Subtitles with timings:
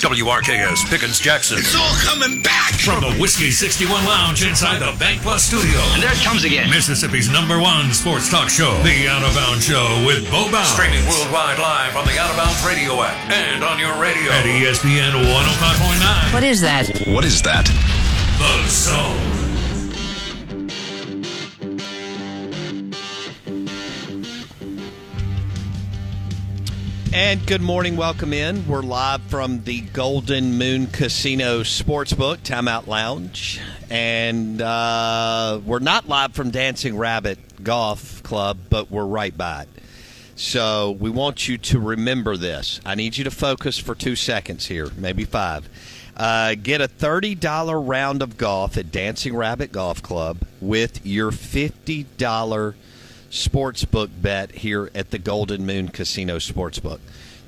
[0.00, 1.58] WRKS Pickens Jackson.
[1.58, 5.78] It's all coming back from the Whiskey 61 Lounge inside the Bank Plus studio.
[5.92, 6.70] And there it comes again.
[6.70, 10.70] Mississippi's number one sports talk show, The Out of Bounds Show with Bo Bounds.
[10.72, 14.44] Streaming worldwide live on the Out of Bounds radio app and on your radio at
[14.44, 16.32] ESPN 105.9.
[16.32, 16.88] What is that?
[17.06, 17.66] What is that?
[17.66, 19.29] The Zone.
[27.12, 27.96] And good morning.
[27.96, 28.68] Welcome in.
[28.68, 33.60] We're live from the Golden Moon Casino Sportsbook, Timeout Lounge.
[33.90, 39.68] And uh, we're not live from Dancing Rabbit Golf Club, but we're right by it.
[40.36, 42.80] So we want you to remember this.
[42.86, 45.68] I need you to focus for two seconds here, maybe five.
[46.16, 52.74] Uh, get a $30 round of golf at Dancing Rabbit Golf Club with your $50
[53.30, 56.98] sportsbook bet here at the Golden Moon Casino Sportsbook.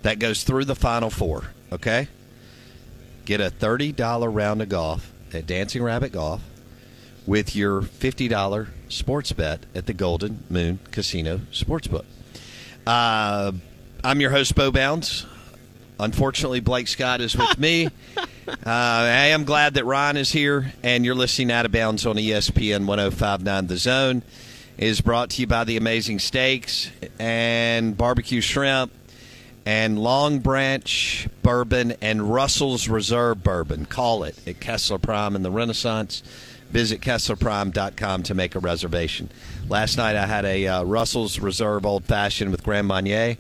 [0.03, 2.09] That goes through the final four, okay?
[3.25, 6.43] Get a $30 round of golf at Dancing Rabbit Golf
[7.27, 12.05] with your $50 sports bet at the Golden Moon Casino Sportsbook.
[12.87, 13.53] Uh,
[14.03, 15.27] I'm your host, Bo Bounds.
[16.01, 17.87] Unfortunately, Blake Scott is with me.
[18.17, 18.25] uh,
[18.67, 22.87] I am glad that Ryan is here, and you're listening out of bounds on ESPN
[22.87, 24.23] 1059 The Zone
[24.79, 28.93] is brought to you by the Amazing Steaks and Barbecue Shrimp
[29.65, 33.87] and Long Branch Bourbon and Russell's Reserve Bourbon.
[33.87, 36.23] Call it at Kessler Prime in the Renaissance.
[36.71, 39.29] Visit KesslerPrime.com to make a reservation.
[39.69, 43.37] Last night I had a uh, Russell's Reserve Old Fashioned with Grand Marnier,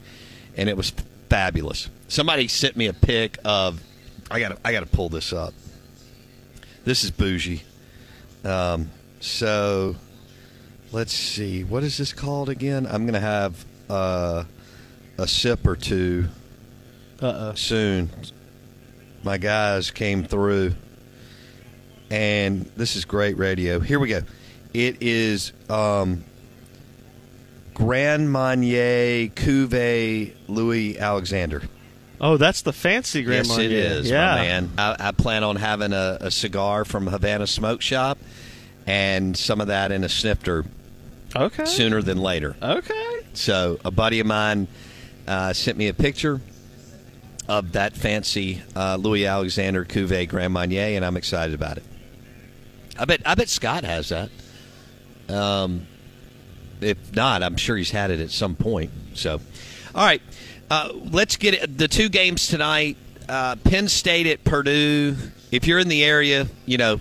[0.56, 0.90] and it was
[1.30, 1.88] fabulous.
[2.08, 3.82] Somebody sent me a pic of.
[4.30, 4.58] I got.
[4.64, 5.54] I got to pull this up.
[6.84, 7.62] This is bougie.
[8.44, 9.96] Um, so
[10.92, 11.64] let's see.
[11.64, 12.86] What is this called again?
[12.86, 14.44] I'm going to have uh,
[15.18, 16.28] a sip or 2
[17.20, 17.54] Uh-oh.
[17.54, 18.10] soon.
[19.24, 20.74] My guys came through,
[22.10, 23.80] and this is great radio.
[23.80, 24.22] Here we go.
[24.74, 26.24] It is um,
[27.74, 31.62] Grand Marnier Cuvée Louis Alexander.
[32.20, 33.66] Oh, that's the fancy Grand yes, Marnier.
[33.66, 34.34] it is, yeah.
[34.34, 34.70] my man.
[34.78, 38.18] I, I plan on having a, a cigar from Havana Smoke Shop
[38.86, 40.64] and some of that in a snifter
[41.34, 41.64] Okay.
[41.64, 42.56] sooner than later.
[42.60, 43.20] Okay.
[43.34, 44.68] So a buddy of mine
[45.26, 46.40] uh, sent me a picture
[47.48, 51.84] of that fancy uh, Louis Alexander Cuvée Grand Marnier, and I'm excited about it.
[52.98, 54.30] I bet I bet Scott has that.
[55.28, 55.86] Um,
[56.80, 58.90] if not, I'm sure he's had it at some point.
[59.14, 59.40] So,
[59.94, 60.20] all right,
[60.70, 61.78] uh, let's get it.
[61.78, 62.96] the two games tonight.
[63.28, 65.16] Uh, Penn State at Purdue.
[65.50, 67.00] If you're in the area, you know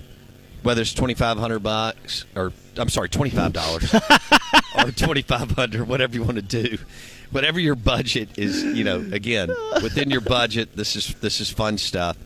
[0.63, 3.93] whether it's twenty five hundred bucks or I'm sorry, twenty five dollars
[4.77, 6.77] or twenty five hundred, whatever you want to do,
[7.31, 8.63] whatever your budget is.
[8.63, 9.49] You know, again,
[9.81, 12.17] within your budget, this is this is fun stuff.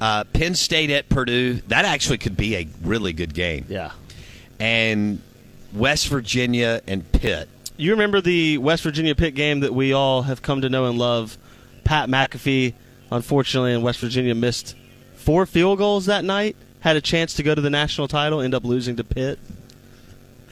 [0.00, 3.66] Uh, Penn State at Purdue, that actually could be a really good game.
[3.68, 3.90] Yeah.
[4.58, 5.20] And
[5.74, 7.48] West Virginia and Pitt.
[7.76, 10.98] You remember the West Virginia Pitt game that we all have come to know and
[10.98, 11.36] love?
[11.84, 12.74] Pat McAfee,
[13.10, 14.74] unfortunately, in West Virginia missed
[15.16, 16.56] four field goals that night.
[16.80, 19.38] Had a chance to go to the national title, end up losing to Pitt.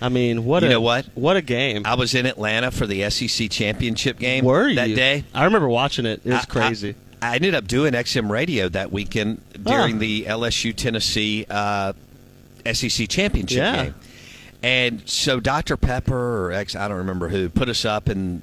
[0.01, 1.07] I mean, what You a know what?
[1.15, 1.83] What a game!
[1.85, 4.45] I was in Atlanta for the SEC championship game.
[4.45, 5.25] Were you that day?
[5.35, 6.21] I remember watching it.
[6.25, 6.95] It was I- crazy.
[7.21, 9.99] I ended up doing XM radio that weekend during Ah.
[9.99, 11.93] the LSU Tennessee uh,
[12.65, 13.85] SEC championship Yeah.
[13.87, 13.95] game.
[14.63, 15.77] And so Dr.
[15.77, 18.41] Pepper or X, I don't remember who, put us up in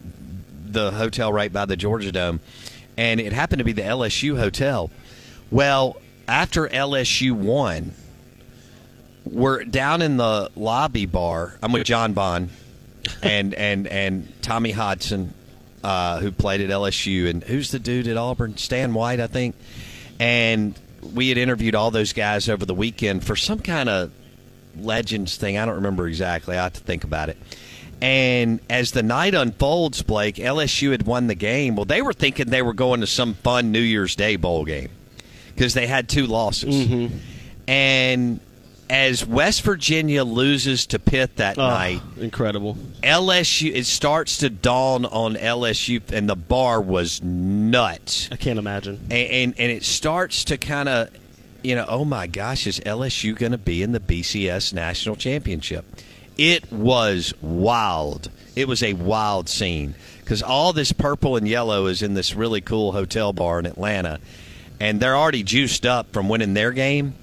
[0.68, 2.42] the hotel right by the Georgia Dome.
[2.98, 4.92] And it happened to be the LSU hotel.
[5.52, 5.96] Well,
[6.28, 7.94] after LSU won,
[9.26, 11.58] we're down in the lobby bar.
[11.62, 12.50] I'm with John Bond
[13.22, 15.34] and and and Tommy Hodson,
[15.84, 18.58] uh, who played at LSU, and who's the dude at Auburn?
[18.58, 19.56] Stan White, I think.
[20.20, 20.78] And
[21.14, 24.12] we had interviewed all those guys over the weekend for some kind of
[24.78, 25.58] legends thing.
[25.58, 26.58] I don't remember exactly.
[26.58, 27.38] I have to think about it.
[28.02, 31.76] And as the night unfolds, Blake, LSU had won the game.
[31.76, 34.90] Well, they were thinking they were going to some fun New Year's Day bowl game
[35.54, 36.88] because they had two losses.
[37.68, 38.40] And
[38.90, 42.78] as West Virginia loses to Pitt that Oh, night, incredible.
[43.02, 49.00] LSU it starts to dawn on LSU, and the bar was nuts, I can't imagine.
[49.10, 51.10] and and, and it starts to kind of,
[51.64, 55.86] you know, oh my gosh, is LSU going to be in the BCS national championship?
[56.38, 58.30] It was wild.
[58.56, 62.62] It was a wild scene because all this purple and yellow is in this really
[62.62, 64.20] cool hotel bar in Atlanta,
[64.80, 67.14] and they're already juiced up from winning their game,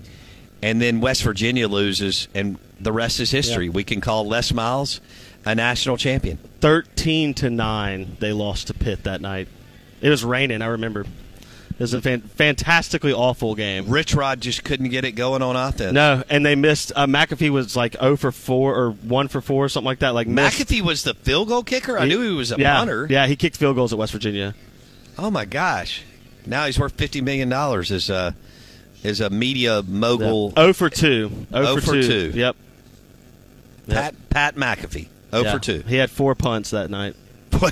[0.62, 3.69] and then West Virginia loses, and the rest is history.
[3.69, 5.00] We can call Les Miles
[5.44, 6.38] a national champion.
[6.61, 9.49] Thirteen to nine, they lost to Pitt that night.
[10.00, 10.62] It was raining.
[10.62, 11.05] I remember.
[11.73, 13.88] It was a fan- fantastically awful game.
[13.88, 15.94] Rich Rod just couldn't get it going on offense.
[15.94, 16.93] No, and they missed.
[16.94, 20.11] Uh, McAfee was like 0 for 4 or 1 for 4 or something like that.
[20.11, 20.59] Like missed.
[20.59, 21.99] McAfee was the field goal kicker.
[21.99, 23.06] I knew he was a yeah, punter.
[23.09, 24.55] Yeah, he kicked field goals at West Virginia.
[25.19, 26.03] Oh my gosh!
[26.47, 28.37] Now he's worth fifty million dollars as a
[29.04, 30.52] as a media mogul.
[30.52, 31.28] 0 for 2.
[31.28, 32.02] 0 Oh for, for 2.
[32.02, 32.38] two.
[32.38, 32.56] Yep.
[33.88, 35.08] Pat Pat McAfee.
[35.32, 35.52] Oh Yeah.
[35.52, 35.82] for two.
[35.87, 37.16] He had four punts that night.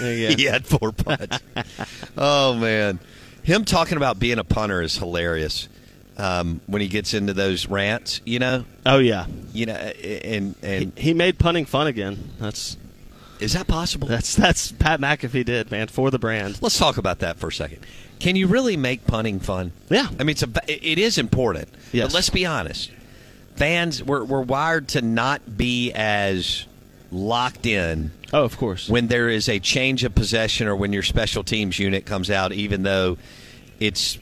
[0.00, 0.34] There you go.
[0.36, 1.38] he had four punts.
[2.16, 2.98] oh man,
[3.44, 5.68] him talking about being a punter is hilarious.
[6.16, 9.26] Um, when he gets into those rants, you know, Oh yeah.
[9.52, 12.30] you know, and He, and he made punting fun again.
[12.40, 12.76] That's
[13.38, 14.08] is that possible?
[14.08, 16.60] that's that's Pat McAfee did, man, for the brand.
[16.60, 17.86] Let's talk about that for a second.
[18.22, 19.72] Can you really make punting fun?
[19.90, 20.06] Yeah.
[20.18, 21.68] I mean, it's a, it is important.
[21.90, 22.06] Yes.
[22.06, 22.92] But let's be honest.
[23.56, 26.64] Fans, we're, we're wired to not be as
[27.10, 28.88] locked in Oh, of course.
[28.88, 32.52] when there is a change of possession or when your special teams unit comes out,
[32.52, 33.18] even though
[33.80, 34.18] it's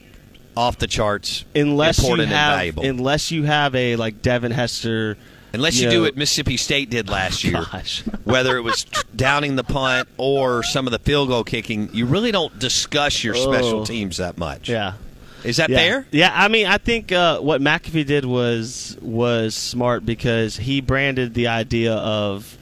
[0.57, 2.85] off the charts, unless you important and have valuable.
[2.85, 5.19] unless you have a like Devin Hester
[5.53, 8.01] Unless you, you do what Mississippi State did last year, Gosh.
[8.25, 12.31] whether it was downing the punt or some of the field goal kicking, you really
[12.33, 13.85] don't discuss your special Oh.
[13.85, 14.69] teams that much.
[14.69, 14.95] Yeah.
[15.43, 15.77] Is that yeah.
[15.79, 16.07] fair?
[16.11, 21.33] Yeah, I mean, I think uh, what McAfee did was was smart because he branded
[21.35, 22.59] the idea of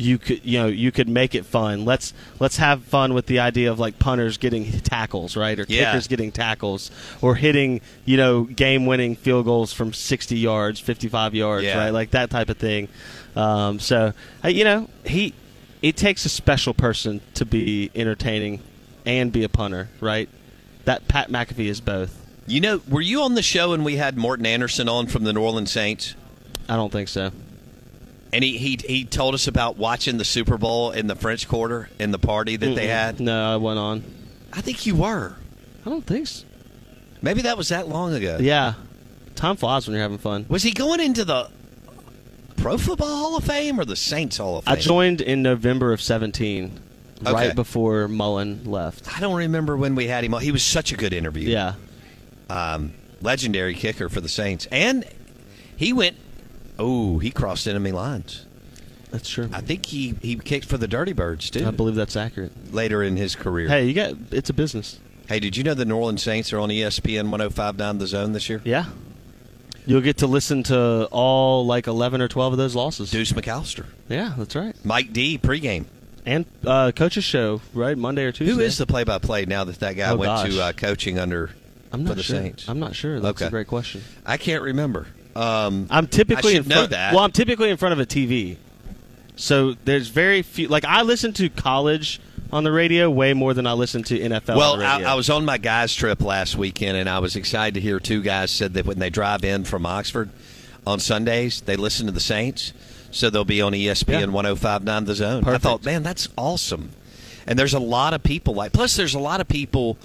[0.00, 1.84] you could you know you could make it fun.
[1.84, 5.86] Let's let's have fun with the idea of like punters getting tackles, right, or Yeah.
[5.92, 6.90] kickers getting tackles,
[7.20, 11.76] or hitting you know game winning field goals from sixty yards, fifty five yards, Yeah.
[11.78, 12.88] right, like that type of thing.
[13.36, 14.12] Um, so
[14.44, 15.34] you know he
[15.82, 18.60] it takes a special person to be entertaining
[19.04, 20.28] and be a punter, right?
[20.84, 22.24] That Pat McAfee is both.
[22.46, 25.32] You know, were you on the show and we had Morten Andersen on from the
[25.32, 26.14] New Orleans Saints?
[26.68, 27.30] I don't think so.
[28.32, 31.88] And he, he he told us about watching the Super Bowl in the French Quarter
[31.98, 33.20] in the party that they had.
[33.20, 34.04] No, I went on.
[34.52, 35.34] I think you were.
[35.86, 36.44] I don't think so.
[37.22, 38.38] Maybe that was that long ago.
[38.40, 38.74] Yeah,
[39.34, 40.44] time flies when you're having fun.
[40.48, 41.48] Was he going into the
[42.56, 44.72] Pro Football Hall of Fame or the Saints Hall of Fame?
[44.74, 46.80] I joined in November of 17,
[47.22, 47.32] Okay.
[47.32, 49.16] right before Mullen left.
[49.16, 50.32] I don't remember when we had him.
[50.34, 51.48] He was such a good interview.
[51.48, 51.74] Yeah,
[52.50, 52.92] Um,
[53.22, 54.66] legendary kicker for the Saints.
[54.70, 55.04] And
[55.76, 56.16] he went,
[56.78, 58.46] oh, he crossed enemy lines.
[59.10, 59.48] that's true.
[59.52, 62.72] I think he, he kicked for the Dirty Birds, too, I believe that's accurate.
[62.74, 63.68] later in his career.
[63.68, 65.00] Hey, you got it's a business.
[65.28, 68.48] Hey, did you know the New Orleans Saints are on ESPN 105.9 The Zone this
[68.48, 68.62] year?
[68.64, 68.86] Yeah,
[69.86, 73.10] you'll get to listen to all like 11 or 12 of those losses.
[73.10, 73.84] Deuce McAllister.
[74.08, 74.74] Yeah, that's right.
[74.84, 75.84] Mike D, pregame.
[76.26, 78.52] And uh, coach's show right Monday or Tuesday.
[78.54, 80.50] Who is the play-by-play now that that guy Oh, went gosh.
[80.50, 81.50] to uh, coaching under
[81.90, 82.36] I'm for not the sure.
[82.36, 82.68] Saints?
[82.68, 83.18] I'm not sure.
[83.20, 83.46] That's Okay.
[83.46, 84.02] a great question.
[84.26, 85.06] I can't remember.
[85.38, 87.14] Um, I'm typically in front, that.
[87.14, 88.56] Well, I'm typically in front of a TV,
[89.36, 90.68] so there's very few.
[90.68, 92.20] Like I listen to college
[92.52, 94.56] on the radio way more than I listen to NFL.
[94.56, 95.02] well, I.
[95.04, 98.22] I was on my guys trip last weekend, and I was excited to hear two
[98.22, 100.30] guys said that when they drive in from Oxford
[100.86, 102.72] on Sundays, they listen to the Saints,
[103.10, 104.26] so they'll be on ESPN Yeah.
[104.26, 105.44] 105.9 The Zone.
[105.44, 106.90] I thought, man, that's awesome.
[107.46, 108.72] And there's a lot of people like.
[108.72, 109.96] Plus, there's a lot of people.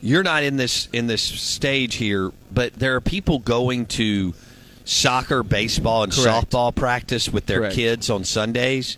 [0.00, 4.34] You're not in this in this stage here, but there are people going to
[4.84, 6.50] soccer, baseball, and Correct.
[6.50, 7.74] softball practice with their Correct.
[7.74, 8.96] kids on Sundays.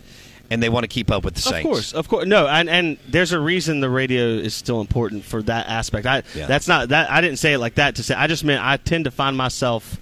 [0.49, 1.57] and they want to keep up with the Saints.
[1.57, 2.25] Of course, of course.
[2.25, 6.05] No, and and there's a reason the radio is still important for that aspect.
[6.07, 6.45] I Yeah.
[6.47, 8.15] that's not that I didn't say it like that to say.
[8.15, 9.97] I just meant I tend to find myself,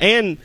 [0.00, 0.36] and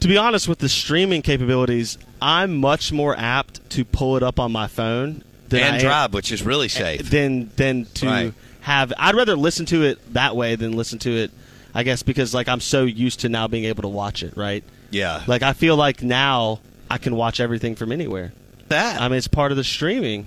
[0.00, 4.40] to be honest with the streaming capabilities, I'm much more apt to pull it up
[4.40, 7.08] on my phone than and I am- drive, which is really safe.
[7.08, 8.32] than than to Right.
[8.62, 8.92] have.
[8.98, 11.30] I'd rather listen to it that way than listen to it.
[11.78, 14.36] I guess because like I'm so used to now being able to watch it.
[14.36, 14.64] Right.
[14.90, 16.58] yeah, Like I feel like now
[16.90, 18.32] I can watch everything from anywhere.
[18.66, 19.00] that.
[19.00, 20.26] I mean, it's part of the streaming.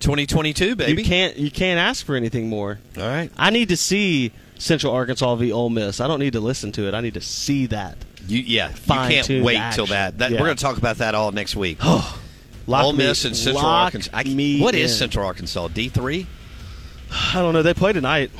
[0.00, 1.02] 2022, baby.
[1.02, 2.78] You can't you can't ask for anything more.
[2.96, 3.30] All right.
[3.36, 5.52] I need to see Central Arkansas v.
[5.52, 6.00] Ole Miss.
[6.00, 6.94] I don't need to listen to it.
[6.94, 7.98] I need to see that.
[8.26, 9.84] You, yeah, you can't wait action.
[9.84, 10.18] till that.
[10.20, 10.40] that Yeah.
[10.40, 11.84] We're going to talk about that all next week.
[12.66, 14.10] Lock Ole me- Miss and Central Arkansas.
[14.14, 14.96] I, me what is.
[14.96, 15.68] Central Arkansas?
[15.68, 16.26] D three.
[17.12, 17.62] I don't know.
[17.62, 18.30] They play tonight.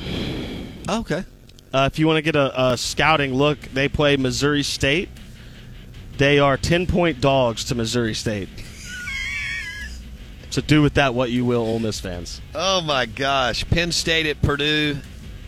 [0.89, 1.25] Oh, okay.
[1.73, 5.09] Uh, if you want to get a, a scouting look, they play Missouri State.
[6.17, 8.47] They are ten point dogs to Missouri State.
[10.51, 12.41] so do with that what you will, Ole Miss fans.
[12.53, 13.67] Oh my gosh!
[13.69, 14.97] Penn State at Purdue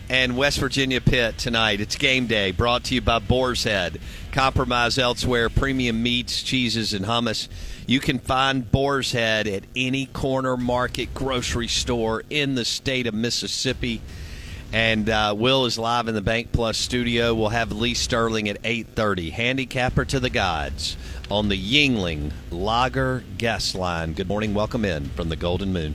[0.08, 1.80] and West Virginia Pitt tonight.
[1.80, 2.50] It's game day.
[2.50, 4.00] Brought to you by Boar's Head.
[4.32, 5.48] Compromise elsewhere.
[5.48, 7.48] Premium meats, cheeses, and hummus.
[7.86, 13.14] You can find Boar's Head at any corner market, grocery store in the state of
[13.14, 14.00] Mississippi.
[14.72, 17.34] And uh, Will is live in the Bank Plus studio.
[17.34, 19.32] We'll have Lee Sterling at 8:30.
[19.32, 20.96] Handicapper to the gods
[21.30, 24.12] on the Yuengling Lager guest line.
[24.12, 24.54] Good morning.
[24.54, 25.94] Welcome in from the Golden Moon.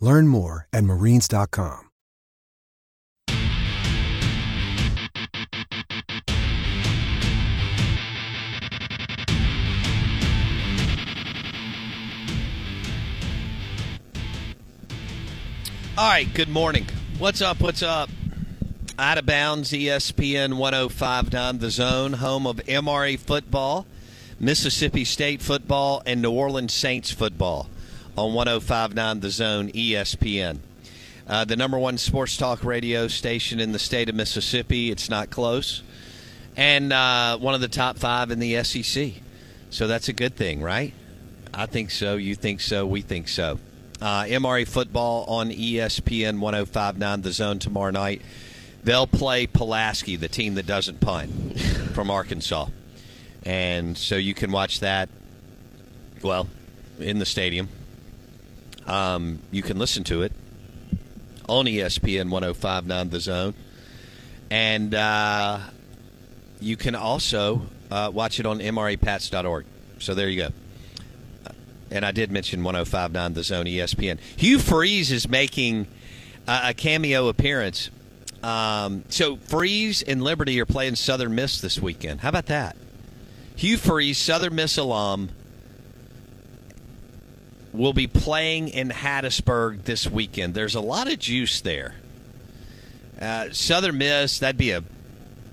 [0.00, 1.86] Learn more at marines.com.
[15.98, 16.86] All right, good morning.
[17.18, 17.60] What's up?
[17.60, 18.08] What's up?
[18.98, 23.84] Out of bounds, ESPN 1059, the zone, home of MRA football,
[24.38, 27.68] Mississippi State football, and New Orleans Saints football
[28.20, 30.58] on 1059, the zone, ESPN.
[31.26, 34.90] Uh, the number one sports talk radio station in the state of Mississippi.
[34.90, 35.82] It's not close.
[36.56, 39.12] And uh, one of the top five in the SEC.
[39.70, 40.92] So that's a good thing, right?
[41.54, 42.16] I think so.
[42.16, 42.86] You think so.
[42.86, 43.58] We think so.
[44.02, 48.20] Uh, MRA football on ESPN 1059, the zone tomorrow night.
[48.82, 51.60] They'll play Pulaski, the team that doesn't punt
[51.94, 52.66] from Arkansas.
[53.44, 55.08] And so you can watch that,
[56.22, 56.48] well,
[56.98, 57.68] in the stadium.
[58.86, 60.32] Um, you can listen to it
[61.48, 63.54] on ESPN 1059, the zone.
[64.50, 65.60] And uh,
[66.60, 69.64] you can also uh, watch it on MRAPats.org.
[69.98, 70.48] So there you go
[71.90, 74.18] and I did mention 1059 The Zone ESPN.
[74.36, 75.86] Hugh Freeze is making
[76.46, 77.90] uh, a cameo appearance.
[78.42, 82.20] Um, so Freeze and Liberty are playing Southern Miss this weekend.
[82.20, 82.76] How about that?
[83.56, 85.30] Hugh Freeze, Southern Miss alum,
[87.72, 90.54] will be playing in Hattiesburg this weekend.
[90.54, 91.94] There's a lot of juice there.
[93.20, 94.82] Uh, Southern Miss, that'd be a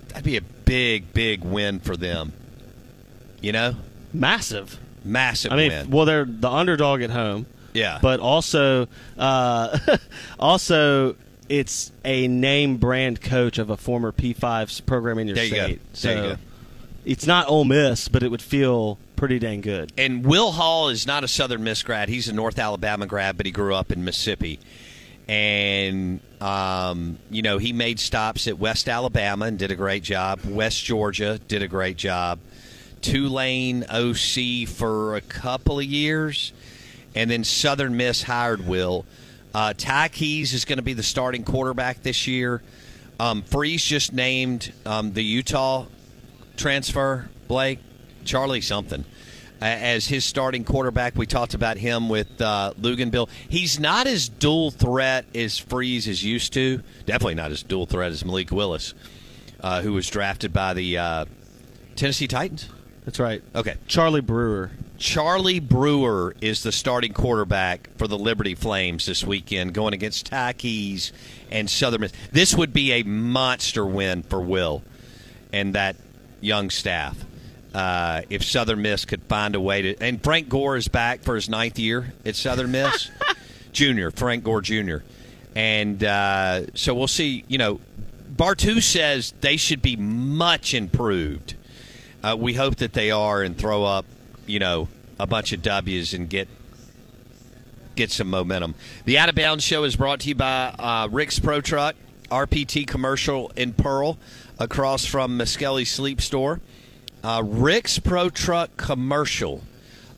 [0.10, 2.34] that'd be a big, big win for them.
[3.42, 3.76] You know,
[4.14, 4.80] Massive.
[5.04, 5.90] massive I mean, win.
[5.92, 7.46] well, they're the underdog at home.
[7.74, 8.00] Yeah.
[8.02, 9.78] But also, uh,
[10.40, 11.16] also,
[11.50, 15.70] it's a name brand coach of a former P5 program in your There you state.
[15.72, 16.38] You so go.
[17.06, 19.92] it's not Ole Miss, but it would feel pretty dang good.
[19.98, 22.08] And Will Hall is not a Southern Miss grad.
[22.08, 24.60] He's a North Alabama grad, but he grew up in Mississippi.
[25.28, 30.40] And, um, you know, he made stops at West Alabama and did a great job.
[30.46, 32.40] West Georgia did a great job.
[33.02, 36.54] Tulane OC for a couple of years.
[37.14, 39.06] And then Southern Miss hired Will.
[39.54, 42.62] Uh, Ty Keyes is going to be the starting quarterback this year.
[43.20, 45.88] Um, Freeze just named um, the Utah
[46.56, 47.80] transfer, Blake.
[48.28, 49.06] Charlie something.
[49.60, 53.28] As his starting quarterback, we talked about him with uh, Luganville.
[53.50, 56.84] He's not as dual threat as Freeze is used to.
[57.08, 58.94] Definitely not as dual threat as Malik Willis,
[59.62, 61.26] uh, who was drafted by the uh,
[61.96, 62.70] Tennessee Titans.
[63.04, 63.42] That's right.
[63.56, 63.78] Okay.
[63.88, 64.70] Charlie Brewer.
[65.00, 70.54] Charlie Brewer is the starting quarterback for the Liberty Flames this weekend, going against Ty
[70.54, 71.14] Keyes
[71.50, 72.12] and Southern Miss.
[72.32, 74.84] This would be a monster win for Will
[75.54, 75.96] and that
[76.42, 77.18] young staff.
[77.74, 81.36] Uh, if Southern Miss could find a way to, and Frank Gore is back for
[81.36, 83.12] his ninth year at Southern Miss,
[83.72, 84.98] Junior Frank Gore Jr.
[85.56, 87.44] And uh, so we'll see.
[87.48, 87.80] You know,
[88.36, 91.56] Bartu says they should be much improved.
[92.24, 94.06] Uh, we hope that they are and throw up,
[94.46, 94.88] you know,
[95.20, 96.48] a bunch of W's and get
[97.96, 98.76] get some momentum.
[99.06, 101.96] The Out of Bounds Show is brought to you by uh, Rick's Pro Truck,
[102.30, 104.18] RPT Commercial in Pearl,
[104.60, 106.62] across from Muskelly Sleep Store.
[107.24, 109.64] Uh, Rick's Pro Truck Commercial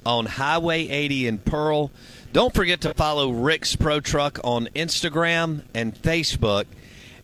[0.06, 1.92] on Highway 80 in Pearl.
[2.34, 6.66] Don't forget to follow Rick's Pro Truck on Instagram and Facebook,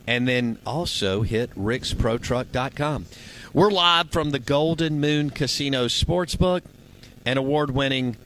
[0.06, 3.06] and then also hit ricksprotruck.com.
[3.52, 6.62] We're live from the Golden Moon Casino Sportsbook
[7.24, 8.16] and award winning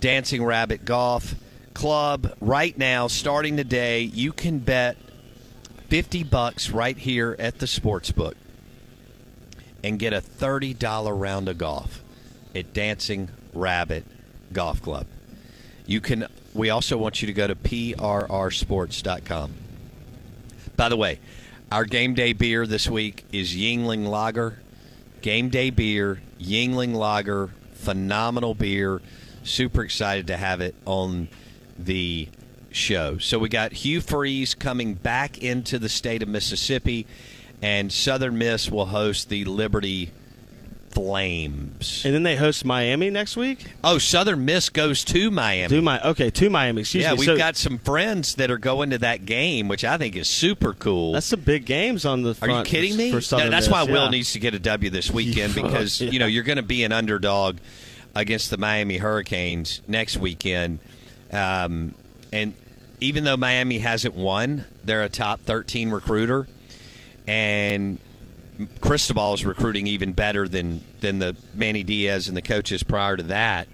[0.00, 1.34] Dancing Rabbit Golf
[1.74, 2.34] Club.
[2.40, 4.96] Right now, starting today, you can bet
[5.88, 8.34] 50 bucks right here at the Sportsbook
[9.86, 12.02] and get a $30 round of golf
[12.56, 14.04] at Dancing Rabbit
[14.52, 15.06] Golf Club.
[15.86, 19.52] You can we also want you to go to prrsports.com.
[20.74, 21.20] By the way,
[21.70, 24.58] our game day beer this week is Yuengling Lager.
[25.22, 29.00] Game day beer, Yuengling Lager, phenomenal beer.
[29.44, 31.28] Super excited to have it on
[31.78, 32.28] the
[32.72, 33.18] show.
[33.18, 37.06] So we got Hugh Freeze coming back into the state of Mississippi,
[37.62, 40.10] and Southern Miss will host the Liberty
[40.90, 42.02] Flames.
[42.06, 43.66] And then they host Miami next week.
[43.84, 45.68] Oh, Southern Miss goes to Miami.
[45.68, 46.80] Do my okay to Miami.
[46.80, 47.18] Excuse yeah, me.
[47.18, 50.26] we've So got some friends that are going to that game, which I think is
[50.28, 51.12] super cool.
[51.12, 52.34] that's some big games on the.
[52.40, 53.10] Are you kidding for- me?
[53.12, 55.62] For Southern No, that's Miss, why Will needs to get a W this weekend Yeah.
[55.64, 57.58] because you know you're going to be an underdog
[58.14, 60.78] against the Miami Hurricanes next weekend,
[61.30, 61.94] um,
[62.32, 62.54] and
[63.02, 66.48] even though Miami hasn't won, they're a top 13 recruiter,
[67.26, 67.98] and
[68.80, 73.22] Cristobal is recruiting even better than than the Manny Diaz and the coaches prior to
[73.24, 73.68] that.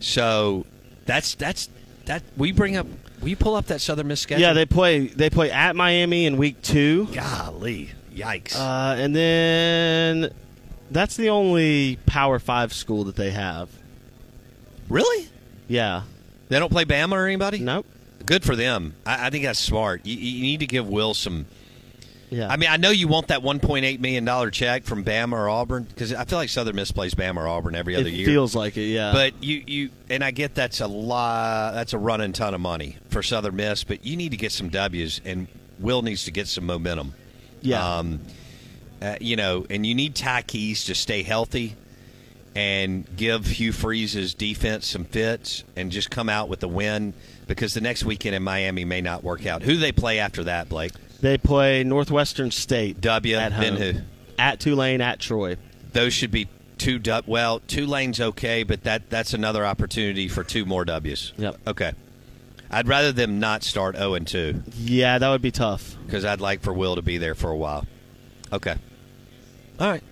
[0.00, 0.64] So
[1.04, 1.68] that's that's
[2.06, 2.22] that.
[2.36, 2.86] We bring up.
[3.20, 4.42] we pull up that Southern Miss schedule?
[4.42, 5.06] Yeah, they play.
[5.08, 7.06] They play at Miami in week two.
[7.06, 8.56] Golly, yikes!
[8.56, 10.32] Uh, and then
[10.90, 13.68] that's the only Power Five school that they have.
[14.88, 15.28] really?
[15.68, 16.02] Yeah.
[16.48, 17.58] They don't play Bama or anybody?
[17.58, 17.86] Nope.
[18.24, 18.94] Good for them.
[19.04, 20.06] I, I think that's smart.
[20.06, 21.46] You, you need to give Will some.
[22.30, 22.48] Yeah.
[22.48, 26.12] I mean, I know you want that $1.8 million check from Bama or Auburn because
[26.12, 28.26] I feel like Southern Miss plays Bama or Auburn every other it year.
[28.26, 28.86] feels like it.
[28.88, 29.12] Yeah.
[29.12, 31.74] But you, you and I get that's a lot.
[31.74, 33.84] That's a running ton of money for Southern Miss.
[33.84, 35.46] But you need to get some W's, and
[35.78, 37.14] Will needs to get some momentum.
[37.60, 37.98] yeah.
[37.98, 38.20] Um,
[39.02, 41.76] uh, you know, and you need Ty Keyes to stay healthy
[42.54, 47.12] and give Hugh Freeze's defense some fits and just come out with a win
[47.46, 49.62] because the next weekend in Miami may not work out.
[49.62, 50.92] Who do they play after that, Blake?
[51.20, 53.00] They play Northwestern State.
[53.00, 53.82] W, at then home.
[53.94, 54.00] who?
[54.38, 55.00] At Tulane.
[55.00, 55.56] At Troy.
[55.92, 56.48] Those should be
[56.78, 56.98] two.
[56.98, 61.32] Du- well, two lanes okay, but that that's another opportunity for two more W's.
[61.38, 61.56] Yep.
[61.66, 61.92] Okay.
[62.70, 65.96] I'd rather them not start 0 and 2 Yeah, that would be tough.
[66.04, 67.86] because I'd like for Will to be there for a while.
[68.52, 68.74] Okay.
[69.78, 70.02] All right.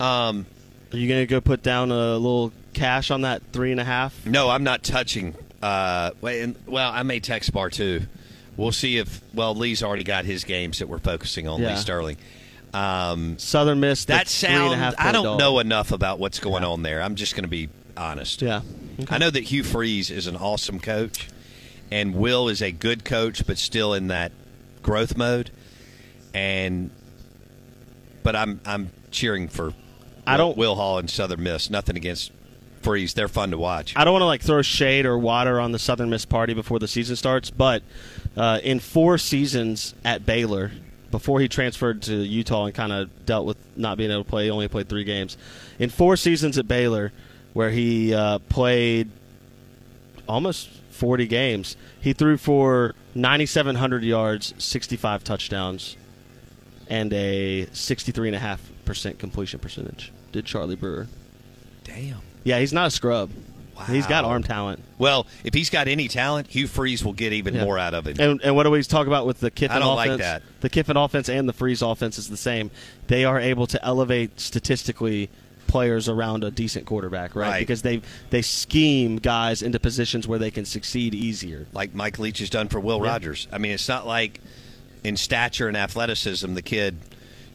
[0.00, 0.46] Um,
[0.92, 4.26] Are you gonna go put down a little cash on that three and a half?
[4.26, 5.34] No, I'm not touching.
[5.62, 8.02] Uh, wait, well, I may text Bar too.
[8.56, 11.60] We'll see if well Lee's already got his games that we're focusing on.
[11.62, 12.16] Lee Sterling.
[12.74, 14.04] Um, Southern Miss.
[14.06, 14.94] that that's three and a sounds.
[14.98, 15.38] I don't dog.
[15.38, 17.02] know enough about what's going on there.
[17.02, 18.40] I'm just going to be honest.
[18.42, 18.62] Yeah.
[19.10, 21.28] I know that Hugh Freeze is an awesome coach,
[21.90, 24.32] and Will is a good coach, but still in that
[24.82, 25.50] growth mode.
[26.34, 26.90] And
[28.22, 29.72] but I'm I'm cheering for.
[30.26, 31.68] I don't- Will Hall and Southern Miss.
[31.68, 32.30] Nothing against
[32.80, 33.12] Freeze.
[33.12, 33.92] They're fun to watch.
[33.96, 36.78] I don't want to like throw shade or water on the Southern Miss party before
[36.78, 37.82] the season starts, but
[38.36, 40.72] uh, in four seasons at Baylor,
[41.10, 44.44] before he transferred to Utah and kind of dealt with not being able to play,
[44.44, 45.36] he only played three games.
[45.78, 47.12] In four seasons at Baylor,
[47.52, 49.10] where he uh, played
[50.26, 55.96] almost 40 games, he threw for 9,700 yards, 65 touchdowns,
[56.88, 60.12] and a 63.5% completion percentage.
[60.32, 61.08] Did Charlie Brewer.
[61.84, 62.20] Damn.
[62.44, 63.30] Yeah, he's not a scrub.
[63.86, 64.80] He's got arm talent.
[64.98, 67.64] Well, if he's got any talent, Hugh Freeze will get even Yeah.
[67.64, 68.16] more out of him.
[68.18, 69.84] And, and what do we talk about with the Kiffin offense?
[69.84, 70.42] I don't like that.
[70.60, 72.70] The Kiffin offense and the Freeze offense is the same.
[73.08, 75.28] They are able to elevate statistically
[75.66, 77.48] players around a decent quarterback, right?
[77.48, 77.58] Right.
[77.60, 81.66] Because they they scheme guys into positions where they can succeed easier.
[81.72, 83.10] like Mike Leach has done for Will Yeah.
[83.12, 83.48] Rogers.
[83.50, 84.40] I mean, it's not like
[85.02, 86.96] in stature and athleticism the kid,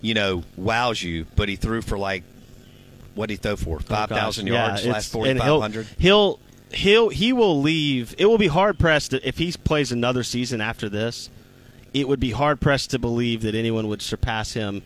[0.01, 2.23] you know, wows you, but he threw for like
[3.17, 3.77] what did he throw for?
[3.77, 6.39] Oh, five thousand Oh, yards Yeah, last forty five he'll- He'll
[6.71, 8.15] he'll he will leave.
[8.17, 11.29] It will be hard pressed if he plays another season after this.
[11.93, 14.83] It would be hard pressed to believe that anyone would surpass him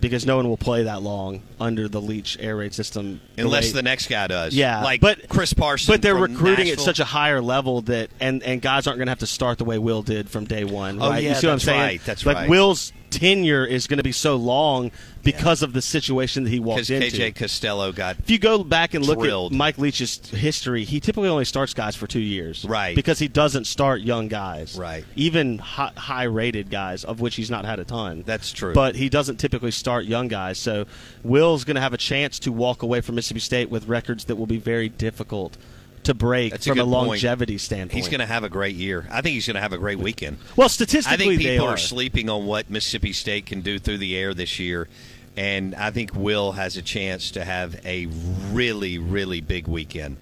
[0.00, 3.82] because no one will play that long under the Leach air raid system Unless the
[3.82, 4.54] next guy does.
[4.54, 5.88] Yeah, Like but Chris Parsons.
[5.88, 9.10] But they're recruiting at such a higher level that and and guys aren't going to
[9.10, 10.98] have to start the way Will did from day one.
[11.00, 11.80] Oh, yeah, you see what I'm that's saying?
[11.80, 12.50] right, that's like right.
[12.50, 14.90] Will's tenure is going to be so long
[15.22, 17.06] because of the situation that he walked into.
[17.08, 19.52] KJ Costello got If you go back and look Drilled.
[19.52, 22.96] at Mike Leach's history, he typically only starts guys for two years, Right.
[22.96, 25.04] Because he doesn't start young guys, Right.
[25.16, 28.22] Even high, high-rated guys, of which he's not had a ton.
[28.26, 28.72] That's true.
[28.72, 30.86] But he doesn't typically start young guys, so
[31.22, 34.36] Will's going to have a chance to walk away from Mississippi State with records that
[34.36, 35.56] will be very difficult
[36.04, 36.90] to break That's from a, point.
[36.92, 37.92] longevity standpoint.
[37.96, 39.06] He's going to have a great year.
[39.10, 40.38] I think he's going to have a great weekend.
[40.56, 41.74] Well, I statistically, think they people are.
[41.74, 44.88] are sleeping on what Mississippi State can do through the air this year,
[45.36, 48.06] and I think Will has a chance to have a
[48.50, 50.16] really, really big weekend,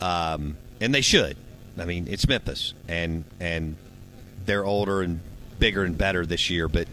[0.00, 1.36] um, and they should.
[1.78, 3.76] I mean, it's Memphis, and and
[4.46, 5.20] they're older and
[5.58, 6.86] bigger and better this year, but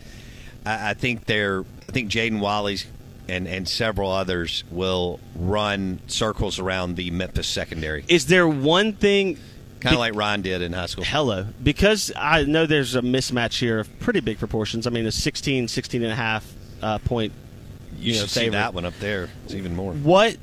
[0.65, 1.61] I, I think they're.
[1.87, 2.85] I think Jaden Walley's.
[3.27, 9.37] And, and several others will run circles around the Memphis secondary, Is there one thing
[9.83, 11.03] kind of like Ron did in high school.
[11.03, 11.45] Hello.
[11.61, 14.87] Because I know there's a mismatch here of pretty big proportions.
[14.87, 17.33] I mean, a 16, 16 and a half uh, point.
[17.99, 19.29] You, know, should see that one up there.
[19.45, 19.93] It's even more.
[19.93, 20.37] What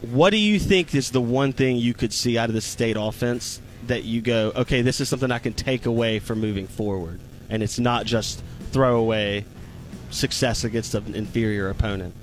[0.00, 2.96] What do you think is the one thing you could see out of the state
[2.98, 7.20] offense that you go, okay, this is something I can take away for moving forward,
[7.48, 9.44] and it's not just throwaway
[10.10, 12.14] success against an inferior opponent?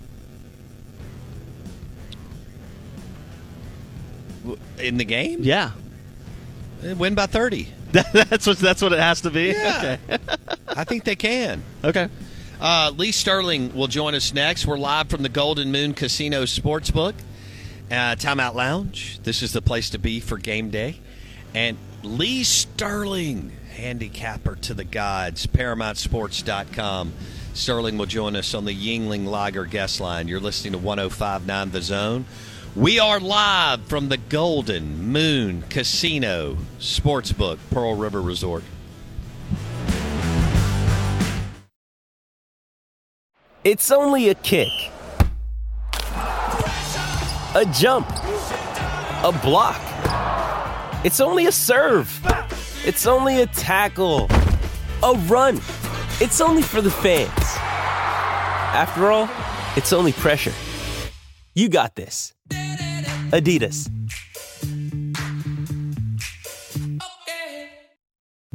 [4.80, 5.39] in the game?
[5.41, 5.71] Yeah,
[6.82, 7.67] win by thirty.
[7.91, 9.47] that's what that's what it has to be.
[9.47, 9.97] Yeah.
[10.10, 10.17] Okay.
[10.67, 11.63] I think they can.
[11.84, 12.10] Okay.
[12.60, 14.65] Uh, Lee Sterling will join us next.
[14.65, 17.13] We're live from the Golden Moon Casino Sportsbook,
[17.91, 19.19] uh, Timeout Lounge.
[19.23, 21.00] This is the place to be for game day.
[21.54, 27.13] And Lee Sterling, handicapper to the gods, ParamountSports.com.
[27.58, 30.28] Sterling will join us on the Yuengling Lager guest line.
[30.28, 32.26] You're listening to 1059 The Zone.
[32.76, 38.63] We are live from the Golden Moon Casino Sportsbook, Pearl River Resort.
[43.63, 44.70] It's only a kick,
[47.56, 48.08] a jump,
[49.24, 49.82] a block.
[51.04, 52.22] It's only a serve.
[52.86, 54.28] It's only a tackle,
[55.02, 55.60] a run.
[56.19, 57.30] It's only for the fans.
[58.73, 59.30] After all,
[59.75, 60.53] it's only pressure.
[61.53, 62.34] You got this.
[63.30, 63.88] Adidas.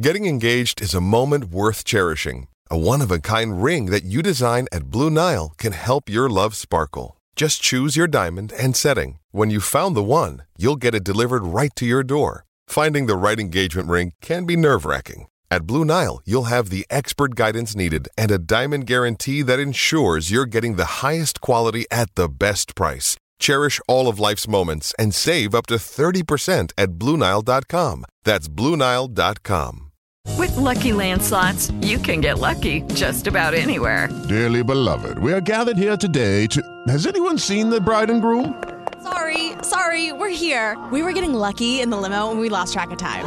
[0.01, 2.48] Getting engaged is a moment worth cherishing.
[2.68, 6.29] A one of a kind ring that you design at Blue Nile can help your
[6.29, 7.16] love sparkle.
[7.37, 9.20] Just choose your diamond and setting.
[9.31, 12.44] When you've found the one, you'll get it delivered right to your door.
[12.66, 15.27] Finding the right engagement ring can be nerve wracking.
[15.53, 20.31] At Blue Nile, you'll have the expert guidance needed and a diamond guarantee that ensures
[20.31, 23.17] you're getting the highest quality at the best price.
[23.38, 28.07] Cherish all of life's moments and save up to 30% at BlueNile.com.
[28.25, 29.93] That's BlueNile.com.
[30.38, 34.09] With Lucky Land slots, you can get lucky just about anywhere.
[34.31, 36.62] Dearly beloved, we are gathered here today to.
[36.88, 38.57] Has anyone seen the bride and groom?
[39.03, 40.79] Sorry, sorry, we're here.
[40.91, 43.27] We were getting lucky in the limo and we lost track of time.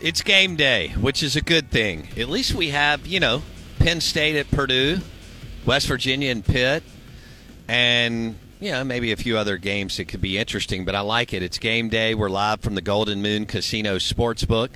[0.00, 2.08] It's game day, which is a good thing.
[2.16, 3.42] At least we have, you know,
[3.78, 4.98] Penn State at Purdue,
[5.66, 6.84] West Virginia and Pitt,
[7.66, 11.32] and, you know, maybe a few other games that could be interesting, but I like
[11.32, 11.42] it.
[11.42, 12.14] It's game day.
[12.14, 14.70] We're live from the Golden Moon Casino Sportsbook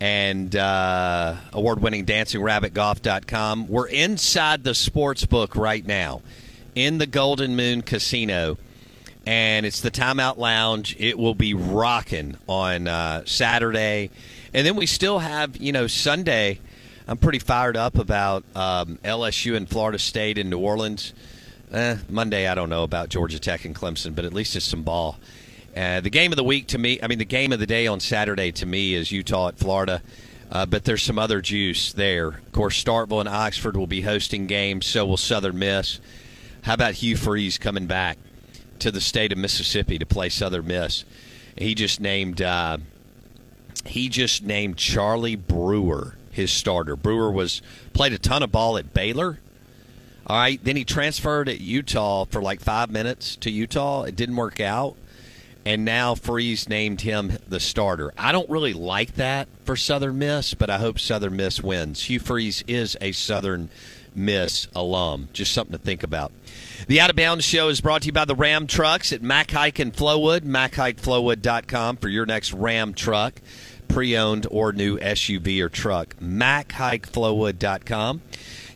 [0.00, 3.68] and uh, award winning dancingrabbitgolf.com.
[3.68, 6.22] We're inside the sportsbook right now
[6.74, 8.58] in the Golden Moon Casino
[9.26, 10.96] and it's the Timeout Lounge.
[10.98, 14.10] It will be rocking on uh, Saturday,
[14.52, 16.60] and then we still have you know Sunday.
[17.08, 21.12] I'm pretty fired up about um, LSU and Florida State in New Orleans.
[21.72, 24.82] Eh, Monday, I don't know about Georgia Tech and Clemson, but at least it's some
[24.82, 25.18] ball.
[25.76, 27.86] Uh, the game of the week to me, I mean, the game of the day
[27.86, 30.02] on Saturday to me is Utah at Florida.
[30.50, 32.28] Uh, but there's some other juice there.
[32.28, 36.00] Of course, Starkville and Oxford will be hosting games, so will Southern Miss.
[36.62, 38.18] How about Hugh Freeze coming back
[38.80, 41.04] to the state of Mississippi to play Southern Miss?
[41.56, 42.78] He just named uh,
[43.86, 46.96] he just named Charlie Brewer his starter.
[46.96, 47.60] Brewer was
[47.92, 49.38] played a ton of ball at Baylor.
[50.26, 54.04] All right, then he transferred at Utah for like five minutes to Utah.
[54.04, 54.96] It didn't work out
[55.64, 58.12] and now Freeze named him the starter.
[58.16, 62.04] I don't really like that for Southern Miss, but I hope Southern Miss wins.
[62.04, 63.68] Hugh Freeze is a Southern
[64.14, 65.28] Miss alum.
[65.32, 66.32] Just something to think about.
[66.88, 69.50] The Out of Bounds Show is brought to you by the Ram Trucks at Mac
[69.50, 73.40] Haik and Flowood, MacHaikFlowood.com for your next Ram truck,
[73.90, 76.16] pre-owned or new SUV or truck.
[76.16, 78.22] MacHaikFlowood.com.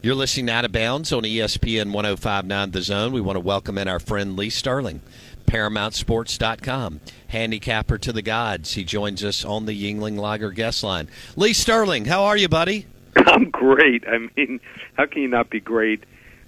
[0.02, 3.12] You're listening to Out of Bounds on ESPN 105.9 The Zone.
[3.12, 5.00] We want to welcome in our friend Lee Sterling.
[5.46, 7.00] ParamountSports.com.
[7.28, 8.74] Handicapper to the gods.
[8.74, 11.08] He joins us on the Yuengling Lager guest line.
[11.36, 12.86] Lee Sterling, how are you, buddy?
[13.16, 14.04] I'm great.
[14.08, 14.60] I mean,
[14.94, 16.02] how can you not be great?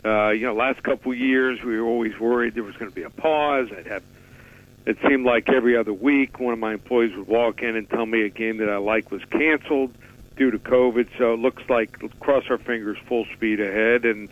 [0.05, 3.03] Uh, you know, last couple years we were always worried there was going to be
[3.05, 3.69] a pause.
[3.77, 4.03] I'd have.
[4.87, 8.07] It seemed like every other week one of my employees would walk in and tell
[8.07, 9.93] me a game that I like was canceled
[10.37, 11.09] due to COVID.
[11.19, 14.05] So it looks like cross our fingers, full speed ahead.
[14.05, 14.29] And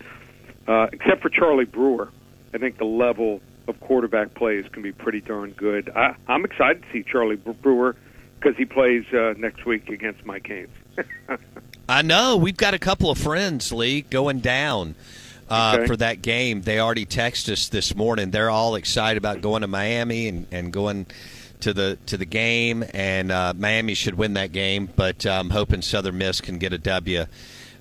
[0.69, 2.11] uh, except for Charlie Brewer,
[2.55, 5.90] I think the level of quarterback plays can be pretty darn good.
[5.90, 7.97] I, I'm excited to see Charlie Brewer
[8.38, 10.71] because he plays uh, next week against Mike Haynes.
[11.88, 14.95] I know we've got a couple of friends, Lee, going down
[15.49, 15.87] uh, okay.
[15.87, 16.63] for that game.
[16.63, 18.31] They already texted us this morning.
[18.31, 21.07] They're all excited about going to Miami and, and going
[21.61, 22.85] to the to the game.
[22.93, 26.79] And uh, Miami should win that game, but I'm hoping Southern Miss can get a
[26.79, 27.27] W.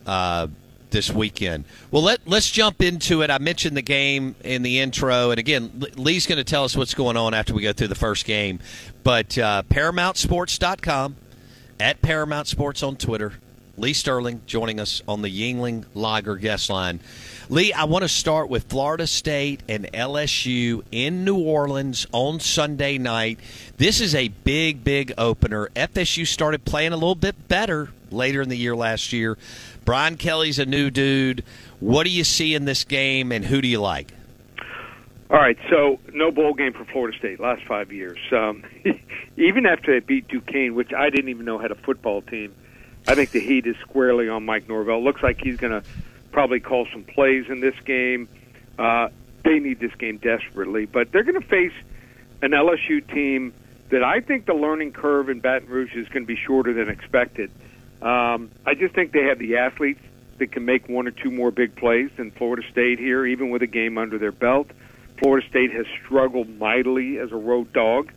[0.06, 0.48] Uh,
[0.94, 1.66] this weekend.
[1.92, 3.30] Well, let let's jump into it.
[3.30, 6.94] I mentioned the game in the intro, and again, Lee's going to tell us what's
[6.94, 8.60] going on after we go through the first game.
[9.04, 11.16] But uh, ParamountSports.com
[11.82, 13.34] at Paramount Sports on Twitter.
[13.76, 17.00] Lee Sterling joining us on the Yuengling Lager guest line.
[17.50, 22.98] Lee, I want to start with Florida State and LSU in New Orleans on Sunday
[22.98, 23.40] night.
[23.78, 25.68] This is a big, big opener.
[25.76, 29.38] FSU started playing a little bit better later in the year last year,
[29.84, 31.44] Brian Kelly's a new dude.
[31.80, 34.14] What do you see in this game, and who do you like?
[35.30, 38.20] All right, so no bowl game for Florida State last five years.
[38.32, 38.64] Um,
[39.38, 42.54] even after they beat Duquesne, which I didn't even know had a football team,
[43.08, 45.04] I think the heat is squarely on Mike Norvell.
[45.04, 45.88] Looks like he's going to
[46.34, 48.28] probably call some plays in this game.
[48.78, 49.10] Uh,
[49.46, 51.74] they need this game desperately, but they're going to face
[52.42, 53.54] an LSU team
[53.90, 56.90] that I think the learning curve in Baton Rouge is going to be shorter than
[56.90, 57.52] expected.
[58.02, 60.02] Um, I just think they have the athletes
[60.40, 63.62] that can make one or two more big plays than Florida State here, even with
[63.62, 64.72] a game under their belt.
[65.20, 68.12] Florida State has struggled mightily as a road dog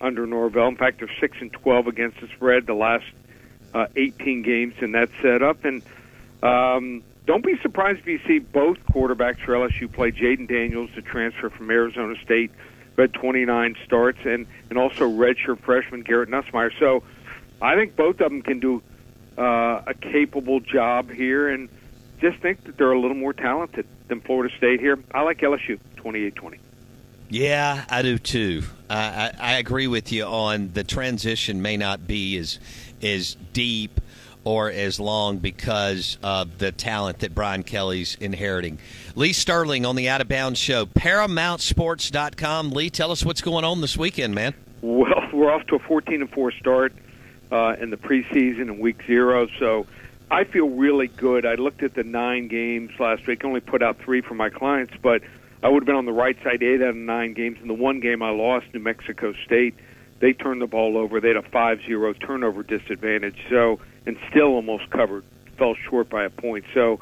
[0.00, 0.68] under Norvell.
[0.68, 3.04] In fact, they're six and twelve against the spread the last
[3.72, 5.64] uh, 18 games in that setup.
[5.64, 5.82] And
[6.42, 10.10] um, don't be surprised if you see both quarterbacks for LSU play.
[10.10, 12.50] Jayden Daniels, the transfer from Arizona State,
[12.98, 16.72] had 29 starts, and and also redshirt freshman Garrett Nussmeier.
[16.78, 17.02] So
[17.60, 18.82] I think both of them can do
[19.38, 21.68] uh, a capable job here, and
[22.20, 24.98] just think that they're a little more talented than Florida State here.
[25.12, 26.58] I like LSU 28-20.
[27.30, 28.62] Yeah, I do too.
[28.90, 32.58] I, I, agree with you on the transition may not be as
[33.02, 34.01] as deep
[34.44, 38.78] or as long because of the talent that Brian Kelly's inheriting.
[39.14, 42.70] Lee Sterling on the Out of Bounds Show, ParamountSports.com.
[42.70, 44.54] Lee, tell us what's going on this weekend, man.
[44.80, 46.92] Well, we're off to a 14 and 4 start
[47.50, 49.46] uh, in the preseason in week zero.
[49.58, 49.86] So
[50.30, 51.44] I feel really good.
[51.44, 53.44] I looked at the nine games last week.
[53.44, 55.22] Only put out three for my clients, but
[55.62, 57.58] I would have been on the right side eight out of nine games.
[57.60, 59.74] In the one game I lost, New Mexico State,
[60.22, 61.20] they turned the ball over.
[61.20, 63.36] They had a five-zero turnover disadvantage.
[63.50, 65.24] So and still almost covered,
[65.58, 66.64] fell short by a point.
[66.72, 67.00] So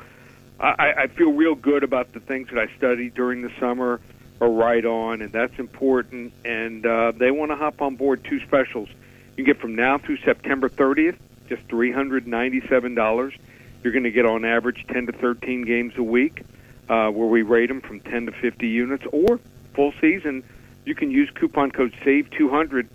[0.58, 4.00] I, I feel real good about the things that I studied during the summer
[4.40, 6.32] are right on, and that's important.
[6.46, 8.88] And uh, they want to hop on board two specials
[9.36, 11.16] you get from now through September 30th,
[11.48, 13.34] just $397.
[13.82, 16.42] You're going to get on average 10 to 13 games a week,
[16.88, 19.38] uh, where we rate them from 10 to 50 units, or
[19.74, 20.42] full season.
[20.86, 22.88] You can use coupon code SAVE200,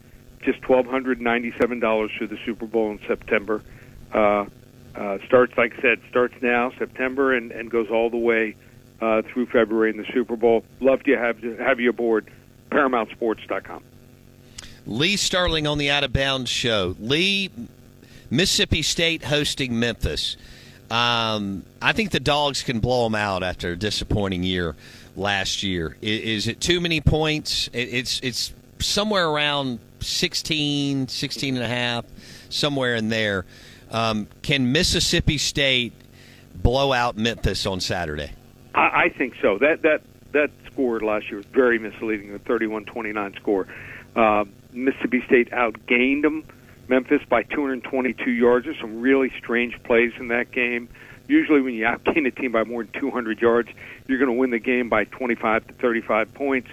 [0.46, 3.62] just $1,297 through the Super Bowl in September.
[4.14, 4.46] Uh,
[4.96, 8.56] uh, starts, like I said, starts now, September, and, and goes all the way
[9.02, 10.64] uh, through February in the Super Bowl.
[10.80, 12.30] Love to have, have you aboard.
[12.72, 13.84] ParamountSports.com.
[14.88, 16.96] Lee Sterling on the Out of Bounds show.
[17.00, 17.50] Lee,
[18.30, 20.38] Mississippi State hosting Memphis.
[20.92, 24.76] Um, I think the dogs can blow them out after a disappointing year
[25.16, 25.98] last year.
[26.02, 27.68] I- Is, it too many points?
[27.74, 28.54] It- It's it's
[28.86, 32.06] somewhere around 16, 16 and a half,
[32.50, 33.45] somewhere in there.
[33.91, 35.93] Um, can Mississippi State
[36.56, 38.32] blow out Memphis on Saturday?
[38.74, 39.58] I, I think so.
[39.58, 42.34] That that that score last year was very misleading.
[42.34, 43.67] The 31-29 score.
[44.15, 46.43] Uh, Mississippi State outgained them.
[46.88, 48.65] Memphis by 222 yards.
[48.65, 50.89] There's some really strange plays in that game.
[51.28, 53.69] Usually, when you outgain a team by more than 200 yards,
[54.08, 56.69] you're going to win the game by 25 to 35 points.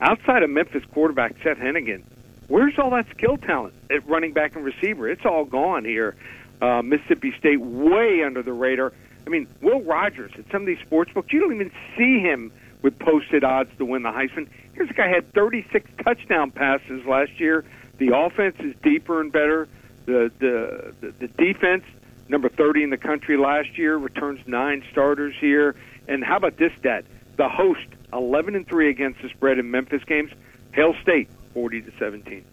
[0.00, 2.02] Outside of Memphis quarterback Seth Henigan,
[2.48, 5.08] where's all that skill talent at running back and receiver?
[5.08, 6.14] It's all gone here.
[6.60, 8.92] Uh, Mississippi State way under the radar.
[9.26, 12.52] I mean, Will Rogers at some of these sports books, you don't even see him
[12.82, 14.48] with posted odds to win the Heisman.
[14.74, 17.64] Here's a guy had 36 touchdown passes last year.
[17.98, 19.66] The offense is deeper and better.
[20.04, 21.84] The the the, the defense,
[22.28, 25.74] number 30 in the country last year, returns nine starters here.
[26.06, 27.04] And how about this stat?
[27.36, 30.30] The host 11 and three against the spread in Memphis games.
[30.72, 32.44] Hail State 40 to 17.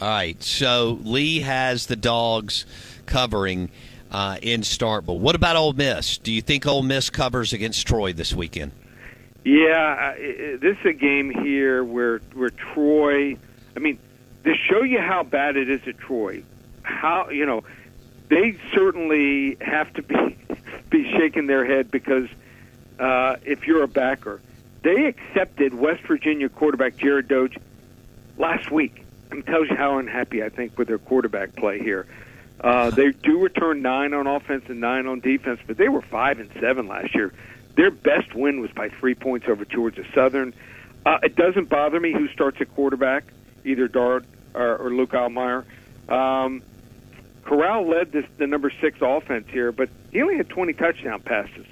[0.00, 2.66] All right, so Lee has the dogs
[3.06, 3.70] covering
[4.10, 5.18] uh, in Starkville.
[5.18, 6.18] What about Ole Miss?
[6.18, 8.72] Do you think Ole Miss covers against Troy this weekend?
[9.44, 13.36] Yeah, this is a game here where where Troy.
[13.74, 13.98] I mean,
[14.44, 16.42] to show you how bad it is at Troy,
[16.82, 17.64] how you know
[18.28, 20.36] they certainly have to be
[20.90, 22.28] be shaking their head because
[22.98, 24.40] uh, if you're a backer,
[24.82, 27.58] they accepted West Virginia quarterback Jarret Doege
[28.36, 29.04] last week.
[29.30, 32.06] It tells you how unhappy I think with their quarterback play here.
[32.60, 36.40] Uh, they do return nine on offense and nine on defense, but they were five
[36.40, 37.32] and seven last year.
[37.76, 40.54] Their best win was by three points over Georgia Southern.
[41.06, 43.24] Uh, it doesn't bother me who starts at quarterback,
[43.64, 45.64] either Dart or, or Luke Altmyer.
[46.08, 46.62] Um,
[47.44, 51.66] Corral led this, the number six offense here, but he only had 20 touchdown passes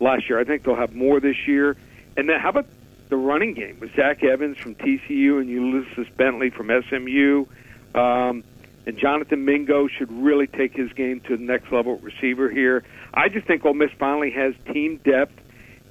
[0.00, 0.38] last year.
[0.38, 1.76] I think they'll have more this year.
[2.16, 2.66] And then how about
[3.08, 7.46] the running game with Zach Evans from TCU and Ulysses Bentley from SMU?
[7.94, 8.44] Um,
[8.86, 12.82] and Jonathan Mingo should really take his game to the next level receiver here.
[13.12, 15.38] I just think Ole Miss finally has team depth,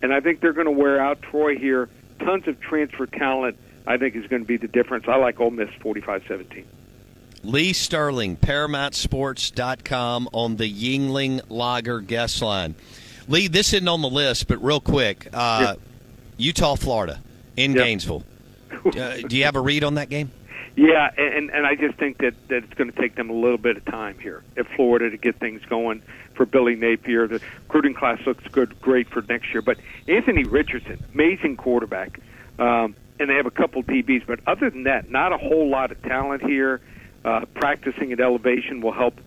[0.01, 1.89] and I think they're going to wear out Troy here.
[2.19, 5.05] Tons of transfer talent, I think, is going to be the difference.
[5.07, 6.65] I like Ole Miss 45-17.
[7.43, 12.75] Lee Sterling, ParamountSports.com on the Yuengling Lager guest line.
[13.29, 15.75] Lee, this isn't on the list, but real quick, uh,
[16.37, 17.21] Utah, Florida,
[17.55, 18.23] in Gainesville.
[18.71, 20.31] Uh, do you have a read on that game?
[20.75, 23.57] Yeah, and and I just think that that it's going to take them a little
[23.57, 26.01] bit of time here at Florida to get things going
[26.33, 27.27] for Billy Napier.
[27.27, 29.61] The recruiting class looks good, great for next year.
[29.61, 32.19] But Anthony Richardson, amazing quarterback,
[32.57, 34.25] um, and they have a couple DBs.
[34.25, 36.81] But other than that, not a whole lot of talent here.
[37.25, 39.19] Uh, practicing at elevation will help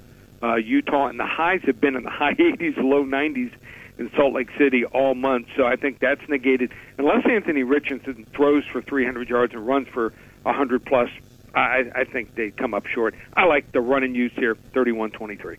[0.43, 3.53] uh, Utah, and the highs have been in the high 80s, low 90s
[3.99, 5.49] in Salt Lake City all month.
[5.57, 6.73] So I think that's negated.
[6.99, 11.11] Unless Anthony Richardson throws for 300 yards and runs for 100 plus,
[11.55, 13.15] I, I think they come up short.
[13.35, 15.59] I like the run and use here, 31-23.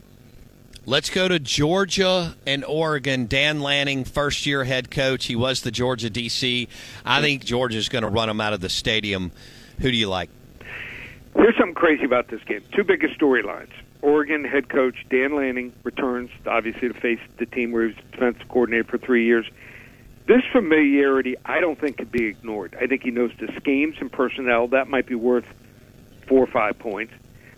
[0.86, 3.28] Let's go to Georgia and Oregon.
[3.28, 5.28] Dan Lanning, first year head coach.
[5.28, 6.68] He was the Georgia DC.
[7.06, 9.32] I think Georgia's going to run them out of the stadium.
[9.80, 10.30] Who do you like?
[11.36, 12.64] Here's something crazy about this game.
[12.76, 13.72] Two biggest storylines.
[14.04, 18.48] Oregon head coach Dan Lanning returns, obviously, to face the team where he was defensive
[18.50, 19.50] coordinator for three years.
[20.28, 22.78] This familiarity, I don't think, could be ignored.
[22.80, 24.68] I think he knows the schemes and personnel.
[24.68, 25.46] That might be worth
[26.28, 27.14] four or five points.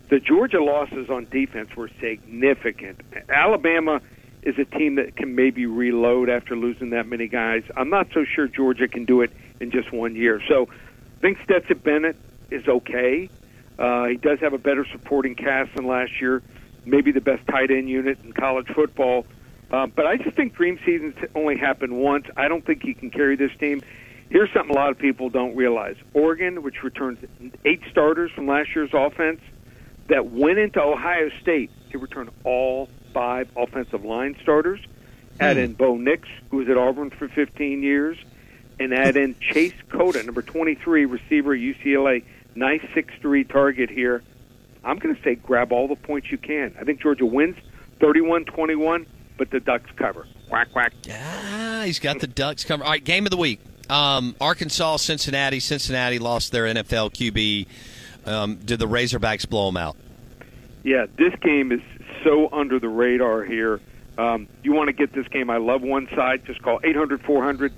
[0.08, 3.00] The Georgia losses on defense were significant.
[3.28, 4.00] Alabama
[4.42, 7.64] is a team that can maybe reload after losing that many guys.
[7.76, 10.40] I'm not so sure Georgia can do it in just one year.
[10.46, 12.16] So I think Stetson Bennett
[12.52, 13.28] is okay.
[13.78, 16.42] Uh, he does have a better supporting cast than last year,
[16.84, 19.26] maybe the best tight end unit in college football.
[19.70, 22.26] Uh, but I just think dream seasons only happen once.
[22.36, 23.82] I don't think he can carry this team.
[24.30, 27.18] Here's something a lot of people don't realize: Oregon, which returns
[27.64, 29.40] eight starters from last year's offense,
[30.08, 34.80] that went into Ohio State, he returned all five offensive line starters.
[35.38, 38.16] Add in Bo Nix, who was at Auburn for 15 years,
[38.80, 42.24] and add in Chase Cota, number 23 receiver at UCLA.
[42.56, 44.22] Nice 6 3 target here.
[44.82, 46.74] I'm going to say grab all the points you can.
[46.80, 47.56] I think Georgia wins
[48.00, 50.26] 31 21, but the Ducks cover.
[50.48, 50.92] Quack, quack.
[51.10, 52.84] Ah, he's got the Ducks cover.
[52.84, 53.60] All right, game of the week.
[53.90, 55.60] Um, Arkansas, Cincinnati.
[55.60, 57.66] Cincinnati lost their NFL QB.
[58.26, 59.96] Um, did the Razorbacks blow them out?
[60.82, 61.80] Yeah, this game is
[62.24, 63.80] so under the radar here.
[64.18, 65.50] Um, you want to get this game?
[65.50, 66.44] I love one side.
[66.44, 67.72] Just call 800 400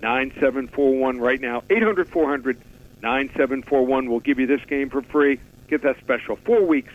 [0.00, 1.62] 9741 right now.
[1.68, 2.58] 800 400
[3.02, 5.40] 9741 will give you this game for free.
[5.68, 6.36] Get that special.
[6.36, 6.92] Four weeks,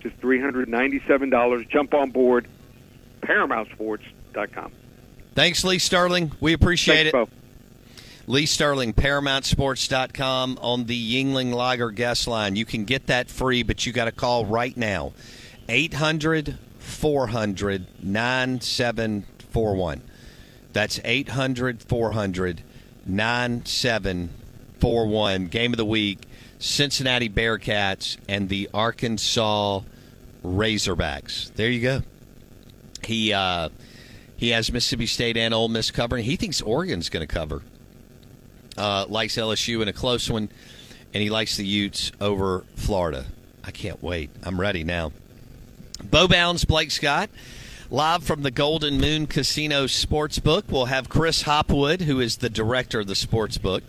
[0.00, 1.68] just $397.
[1.68, 2.46] Jump on board.
[3.22, 4.72] ParamountSports.com.
[5.34, 6.32] Thanks, Lee Sterling.
[6.40, 7.12] We appreciate Thanks, it.
[7.12, 7.28] Bo.
[8.32, 12.56] Lee Sterling, ParamountSports.com on the Yuengling Lager guest line.
[12.56, 15.14] You can get that free, but you got to call right now
[15.68, 20.02] 800 400 9741.
[20.72, 22.62] That's 800 400
[23.06, 24.34] 9741.
[24.80, 26.20] Game of the week
[26.58, 29.80] Cincinnati Bearcats and the Arkansas
[30.44, 31.52] Razorbacks.
[31.54, 32.02] There you go.
[33.04, 33.68] He, uh,
[34.36, 36.24] he has Mississippi State and Ole Miss covering.
[36.24, 37.62] He thinks Oregon's going to cover
[38.78, 40.48] uh, likes LSU in a close one,
[41.12, 43.26] and he likes the Utes over Florida.
[43.64, 44.30] I can't wait.
[44.44, 45.12] I'm ready now.
[46.02, 47.28] Bo Bounds, Blake Scott,
[47.90, 50.70] live from the Golden Moon Casino Sportsbook.
[50.70, 53.82] We'll have Chris Hopwood, who is the director of the Sportsbook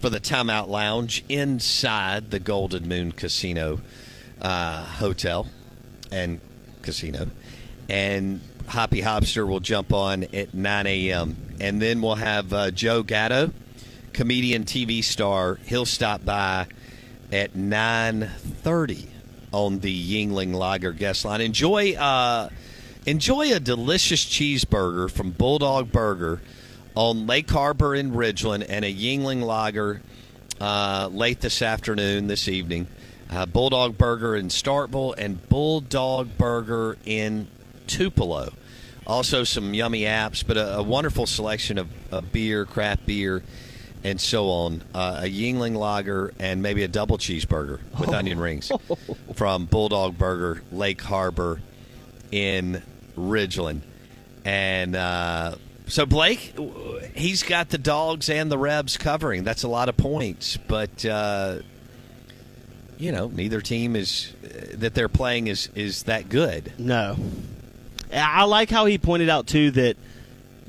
[0.00, 3.80] for the Timeout Lounge inside the Golden Moon Casino
[4.40, 5.46] uh, Hotel
[6.10, 6.40] and
[6.82, 7.28] Casino.
[7.88, 11.36] And Hoppy Hobster will jump on at 9 a.m.
[11.60, 13.52] And then we'll have uh, Joe Gatto
[14.12, 15.56] comedian TV star.
[15.66, 16.66] He'll stop by
[17.32, 19.06] at 9:30
[19.52, 21.40] on the Yuengling Lager guest line.
[21.40, 22.48] Enjoy uh,
[23.06, 26.40] enjoy a delicious cheeseburger from Bulldog Burger
[26.94, 30.02] on Lake Harbor in Ridgeland and a Yuengling Lager
[30.60, 32.86] uh, late this afternoon, this evening.
[33.30, 37.46] Uh, Bulldog Burger in Starkville and Bulldog Burger in
[37.86, 38.52] Tupelo.
[39.06, 43.42] Also, some yummy apps, but a, a wonderful selection of, of beer, craft beer,
[44.04, 44.82] and so on.
[44.94, 48.70] Uh, a Yuengling Lager and maybe a double cheeseburger with onion rings
[49.34, 51.60] from Bulldog Burger, Lake Harbor
[52.30, 52.82] in
[53.16, 53.80] Ridgeland.
[54.44, 55.56] And uh,
[55.90, 56.54] so Blake,
[57.14, 59.44] he's got the dogs and the Rebs covering.
[59.44, 61.58] That's a lot of points, but uh,
[62.98, 64.32] you know neither team is
[64.74, 66.72] that they're playing is is that good.
[66.78, 67.16] No.
[68.12, 69.96] I like how he pointed out too that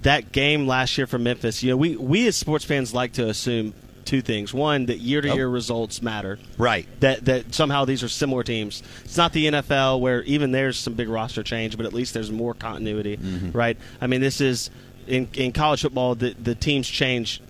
[0.03, 1.63] that game last year for Memphis.
[1.63, 3.73] You know, we we as sports fans like to assume
[4.05, 6.87] two things: one, that year to year results matter, right?
[6.99, 8.83] That that somehow these are similar teams.
[9.03, 12.31] It's not the NFL where even there's some big roster change, but at least there's
[12.31, 13.51] more continuity, Mm-hmm.
[13.57, 13.77] right?
[13.99, 14.69] I mean, this is
[15.07, 16.15] in in college football.
[16.15, 17.41] The the teams change.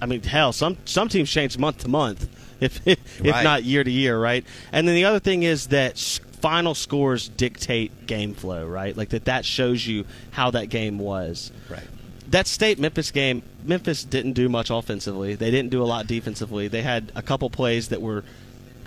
[0.00, 2.28] I mean, hell, some some teams change month to month,
[2.60, 3.44] if if Right.
[3.44, 4.44] not year to year, right?
[4.72, 5.98] And then the other thing is that
[6.40, 8.96] final scores dictate game flow, right?
[8.96, 11.52] Like that that shows you how that game was.
[11.70, 11.82] Right.
[12.30, 15.34] That state Memphis game, Memphis didn't do much offensively.
[15.34, 16.66] They didn't do a lot defensively.
[16.66, 18.24] They had a couple plays that were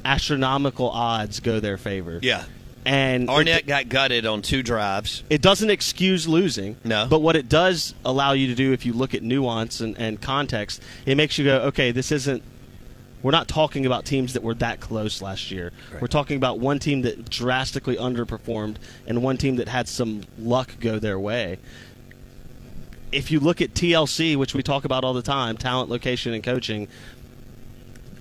[0.03, 2.19] astronomical odds go their favor.
[2.21, 2.43] Yeah.
[2.85, 5.23] And Arnett got gutted on two drives.
[5.29, 6.77] it doesn't excuse losing.
[6.83, 7.07] No.
[7.09, 10.21] But what it does allow you to do, if you look at nuance and, and
[10.21, 12.43] context, it makes you go, okay, this isn't.
[13.23, 15.71] We're not talking about teams that were that close last year.
[15.99, 18.75] We're talking about one team that drastically underperformed
[19.07, 21.57] and one team that had some luck go their way.
[23.11, 26.43] If you look at TLC, which we talk about all the time, talent, location, and
[26.43, 26.87] coaching,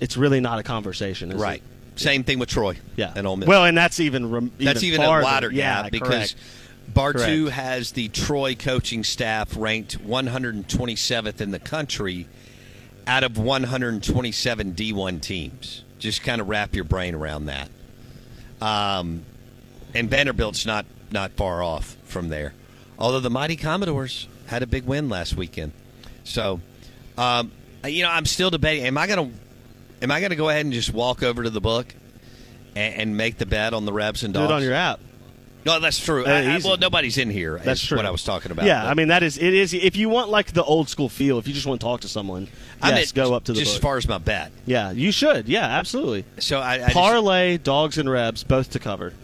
[0.01, 1.37] it's really not a conversation.
[1.37, 1.59] Right.
[1.59, 1.74] It?
[1.97, 2.77] Same thing with Troy.
[2.97, 3.13] Yeah.
[3.15, 3.49] And Ole Miss.
[3.49, 5.25] Well, and that's even rem- That's even a farther.
[5.25, 6.37] wider yeah, gap because correct.
[6.93, 7.57] Bartu Correct.
[7.57, 12.27] has the Troy coaching staff ranked 127th in the country
[13.07, 15.85] out of 127 D1 teams.
[15.99, 17.69] Just kind of wrap your brain around that.
[18.61, 19.25] Um,
[19.95, 22.55] and Vanderbilt's not not far off from there.
[22.99, 25.73] Although the mighty Commodores had a big win last weekend,
[26.25, 26.61] so
[27.17, 27.53] um,
[27.85, 28.85] you know I'm still debating.
[28.87, 29.31] Am I gonna
[30.03, 31.95] am I gonna go ahead and just walk over to the book
[32.77, 34.49] and, and make the bet on the Rebs and Dogs?
[34.49, 35.01] Do it on your app.
[35.67, 36.27] No, that's true.
[36.27, 37.59] Uh, I- I- well, nobody's in here.
[37.65, 37.97] That's true.
[37.97, 38.67] What I was talking about.
[38.67, 41.09] Yeah, but- I mean that is it is if you want like the old school
[41.09, 42.49] feel, if you just want to talk to someone,
[42.83, 43.79] I yes, meant go up to the just book.
[43.79, 44.53] as far as my bet.
[44.67, 45.49] Yeah, you should.
[45.49, 46.27] Yeah, absolutely.
[46.39, 49.15] So I, I just- parlay dogs and rebs both to cover.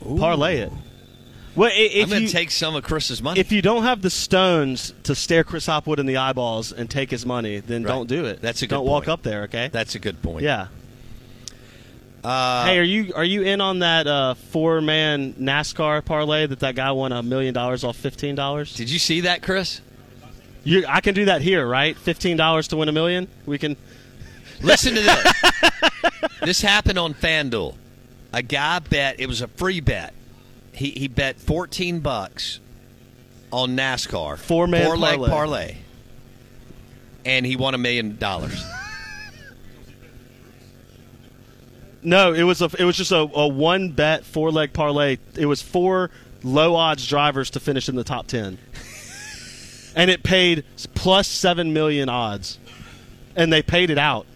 [0.00, 0.72] Parlay it.
[1.54, 3.38] Well, if I'm going to take some of Chris's money.
[3.38, 7.10] if you don't have the stones to stare Chris Hopwood in the eyeballs and take
[7.10, 7.90] his money, then Right.
[7.92, 8.40] don't do it.
[8.40, 9.42] That's a good don't walk up there.
[9.42, 9.68] Okay.
[9.70, 10.44] That's a good point.
[10.44, 10.68] yeah.
[12.24, 16.60] Uh, hey, are you are you in on that uh, four man NASCAR parlay that
[16.60, 18.74] that guy won a million dollars off fifteen dollars?
[18.74, 19.80] Did you see that, Chris?
[20.62, 21.96] You, I can do that here, right?
[21.96, 23.26] Fifteen dollars to win a million.
[23.44, 23.76] We can.
[24.62, 25.42] Listen to this.
[26.44, 27.74] this happened on FanDuel.
[28.32, 30.14] A guy bet it was a free bet.
[30.72, 32.60] He he bet 14 bucks
[33.52, 34.38] on NASCAR.
[34.38, 35.28] Four-man four leg parlay.
[35.30, 35.76] parlay.
[37.24, 38.64] And he won a million dollars.
[42.02, 45.18] No, it was a it was just a, a one bet four leg parlay.
[45.36, 46.10] It was four
[46.42, 48.58] low odds drivers to finish in the top ten,
[49.94, 50.64] and it paid
[50.94, 52.58] plus seven million odds,
[53.36, 54.26] and they paid it out.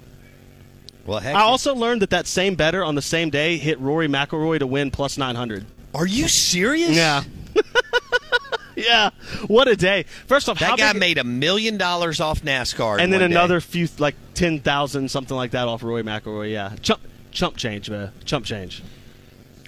[1.06, 4.06] Well, heck, I also learned that that same better on the same day hit Rory
[4.06, 5.66] McIlroy to win plus nine hundred.
[5.96, 6.90] Are you serious?
[6.94, 7.22] Yeah.
[8.76, 9.10] yeah,
[9.46, 10.04] what a day!
[10.26, 13.30] First off, That how guy big- made a million dollars off NASCAR, and then one
[13.30, 13.36] day.
[13.36, 16.52] another few like ten thousand something like that off Roy McIlroy.
[16.52, 18.82] Yeah, chump chump change, man, chump change.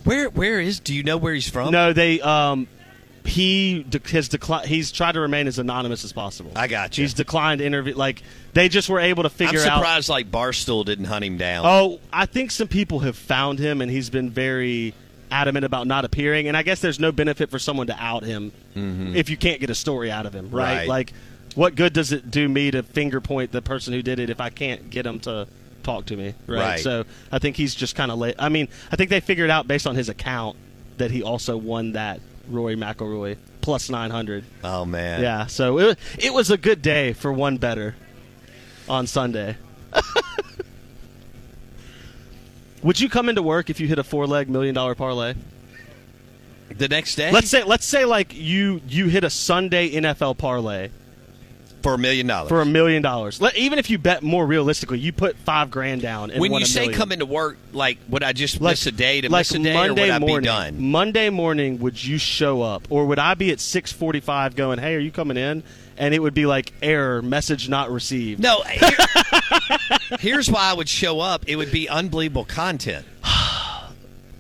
[0.05, 0.81] Where where is?
[0.81, 1.73] Do you know where he's from?
[1.73, 2.69] No, they um
[3.25, 4.69] he has declined.
[4.69, 6.53] He's tried to remain as anonymous as possible.
[6.55, 7.03] I got you.
[7.05, 7.95] He's declined interview.
[7.95, 8.23] Like
[8.53, 9.77] they just were able to I'm figure out.
[9.79, 11.65] surprised like Barstool didn't hunt him down.
[11.67, 14.93] Oh, I think some people have found him, and he's been very
[15.31, 16.49] adamant about not appearing.
[16.49, 19.15] And I guess there's no benefit for someone to out him Mhm.
[19.15, 20.79] if you can't get a story out of him, right?
[20.81, 20.89] Right.
[20.89, 21.13] Like,
[21.55, 24.41] what good does it do me to finger point the person who did it if
[24.41, 25.47] I can't get him to
[25.83, 26.61] talk to me, right?
[26.61, 26.81] Right.
[26.81, 28.35] So I think he's just kind of late.
[28.39, 30.57] I mean, I think they figured out based on his account
[30.99, 34.45] that he also won that Roy McIlroy plus 900.
[34.65, 35.21] Oh man.
[35.23, 37.95] Yeah, so it, it was a good day for one better
[38.89, 39.57] on Sunday.
[42.83, 45.35] Would you come into work if you hit a four leg million dollar parlay?
[46.71, 47.33] The next day?
[47.33, 50.91] Let's say let's say like you you hit a Sunday NFL parlay
[51.83, 52.49] for a million dollars.
[52.49, 53.41] for a million dollars.
[53.41, 56.31] Let- Even if you bet more realistically, you put five grand down.
[56.31, 56.99] And when you say million.
[56.99, 59.59] come into work, like would I just like miss a day to like miss a
[59.61, 60.83] day, Monday or would I morning, be done?
[60.83, 64.79] Monday morning, would you show up, or would I be at six forty five going,
[64.79, 65.63] "Hey, are you coming in?"
[65.99, 68.41] And it would be like error, message not received.
[68.41, 68.63] No.
[68.71, 68.91] here-
[70.21, 71.45] here's why I would show up.
[71.49, 73.05] It would be unbelievable content.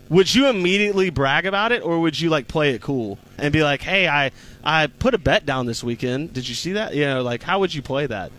[0.09, 3.63] Would you immediately brag about it, or would you like play it cool and be
[3.63, 4.31] like, "Hey, I
[4.65, 6.33] I put a bet down this weekend.
[6.33, 8.33] Did you see that?" You know, like how would you play that?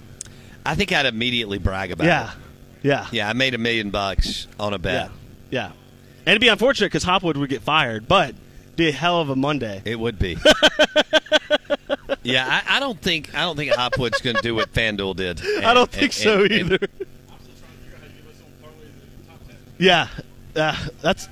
[0.66, 2.38] I think I'd immediately brag about Yeah, it.
[2.88, 5.12] yeah, Yeah, I made a million bucks on a bet.
[5.52, 5.66] yeah.
[6.26, 8.34] And it'd be unfortunate because Hopwood would get fired, but
[8.76, 9.84] be a hell of a Monday.
[9.86, 10.38] It would be.
[12.24, 15.42] yeah, I, I don't think I don't think Hopwood's going to do what FanDuel did.
[15.66, 16.88] I don't think And- so and- and- either.
[19.78, 20.08] yeah,
[20.56, 21.30] uh, that's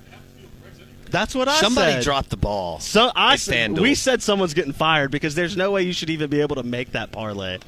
[1.09, 1.63] that's what I said.
[1.63, 2.03] Somebody said.
[2.03, 2.79] dropped the ball.
[2.79, 6.29] So I said, we said someone's getting fired because there's no way you should even
[6.29, 7.59] be able to make that parlay.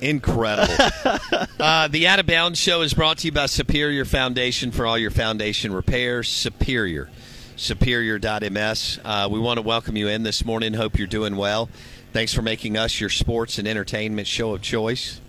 [0.00, 0.72] Incredible.
[1.60, 4.98] uh, the Out of Bounds Show is brought to you by Superior Foundation for all
[4.98, 6.28] your foundation repairs.
[6.28, 7.08] Superior.
[7.56, 8.98] Superior.ms.
[9.04, 10.74] Uh, we want to welcome you in this morning.
[10.74, 11.68] Hope you're doing well.
[12.12, 15.20] Thanks for making us your sports and entertainment show of choice.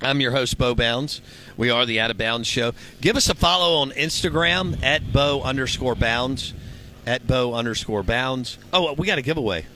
[0.00, 1.20] I'm your host, Bo Bounds.
[1.58, 2.72] We are the Out of Bounds Show.
[3.02, 6.54] Give us a follow on Instagram at Bo underscore Bounds.
[7.06, 8.56] At Bo underscore Bounds.
[8.72, 9.66] Oh, we got a giveaway.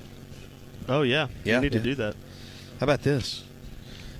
[0.89, 1.79] Oh yeah, Yeah, you need yeah.
[1.79, 2.14] to do that.
[2.81, 3.45] How about this?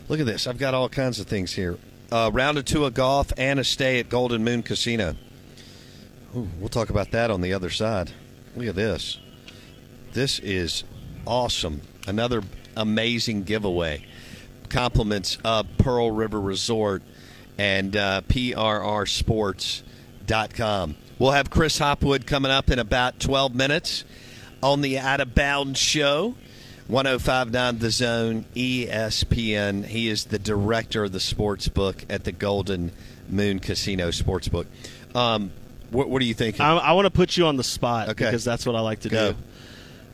[0.09, 0.47] Look at this.
[0.47, 1.79] I've got all kinds of things here.
[2.13, 5.15] Uh, round or two of golf and a stay at Golden Moon Casino.
[6.37, 8.13] Ooh, we'll talk about that on the other side.
[8.57, 9.19] Look at this.
[10.13, 10.85] This is
[11.27, 11.81] awesome.
[12.07, 12.43] Another
[12.77, 14.05] amazing giveaway.
[14.69, 17.03] Compliments of Pearl River Resort
[17.59, 20.97] and uh, PRRSports.com.
[21.19, 24.05] We'll have Chris Hopwood coming up in about 12 minutes
[24.63, 26.35] on the Out of Bounds Show.
[26.89, 29.87] 1059 The Zone, ESPN.
[29.87, 32.93] He is the director of the sports book at the Golden
[33.29, 34.67] Moon Casino Sportsbook.
[35.15, 35.51] Um,
[35.91, 36.61] what, what are you thinking?
[36.61, 38.27] I, I want to put you on the spot Okay.
[38.27, 39.33] because that's what I like to Go.
[39.33, 39.39] do.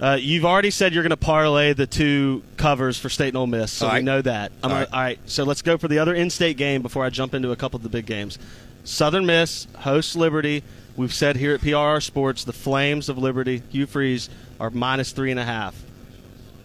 [0.00, 3.46] Uh, you've already said you're going to parlay the two covers for State and Ole
[3.46, 4.04] Miss, so All we right.
[4.04, 4.50] know that.
[4.62, 4.92] I'm All gonna- right.
[4.94, 7.56] all right, so let's go for the other in-state game before I jump into a
[7.56, 8.38] couple of the big games.
[8.84, 10.62] Southern Miss hosts Liberty.
[10.96, 15.30] We've said here at PRR Sports the Flames of Liberty, Hugh Freeze, are minus three
[15.30, 15.80] and a half.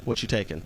[0.06, 0.62] What you taking?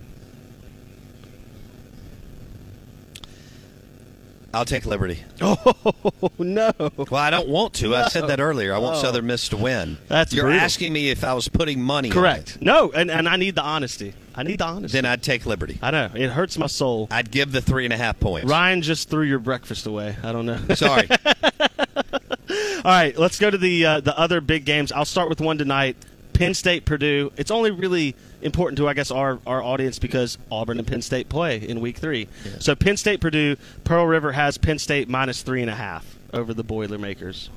[4.52, 5.22] I'll take Liberty.
[5.42, 6.72] Oh no!
[6.78, 7.94] Well, I don't want to.
[7.94, 8.74] I said that earlier.
[8.74, 9.00] I want Oh.
[9.00, 9.96] Southern Miss to win.
[10.08, 10.60] That's You're brutal.
[10.60, 12.58] asking me if I was putting money Correct.
[12.60, 14.12] No, and, and I need the honesty.
[14.34, 14.96] I need the honesty.
[14.98, 15.78] Then I'd take Liberty.
[15.82, 17.08] I know it hurts my soul.
[17.10, 18.48] I'd give the three and a half points.
[18.50, 20.16] Ryan just threw your breakfast away.
[20.22, 20.58] I don't know.
[20.74, 21.08] Sorry.
[21.10, 24.92] All right, let's go to the uh, the other big games.
[24.92, 25.96] I'll start with one tonight.
[26.32, 27.32] Penn State Purdue.
[27.36, 31.28] It's only really important to I guess our, our audience because Auburn and Penn State
[31.28, 32.28] play in week three.
[32.58, 33.56] So Penn State Purdue.
[33.84, 37.50] Pearl River has Penn State minus three and a half over the Boilermakers.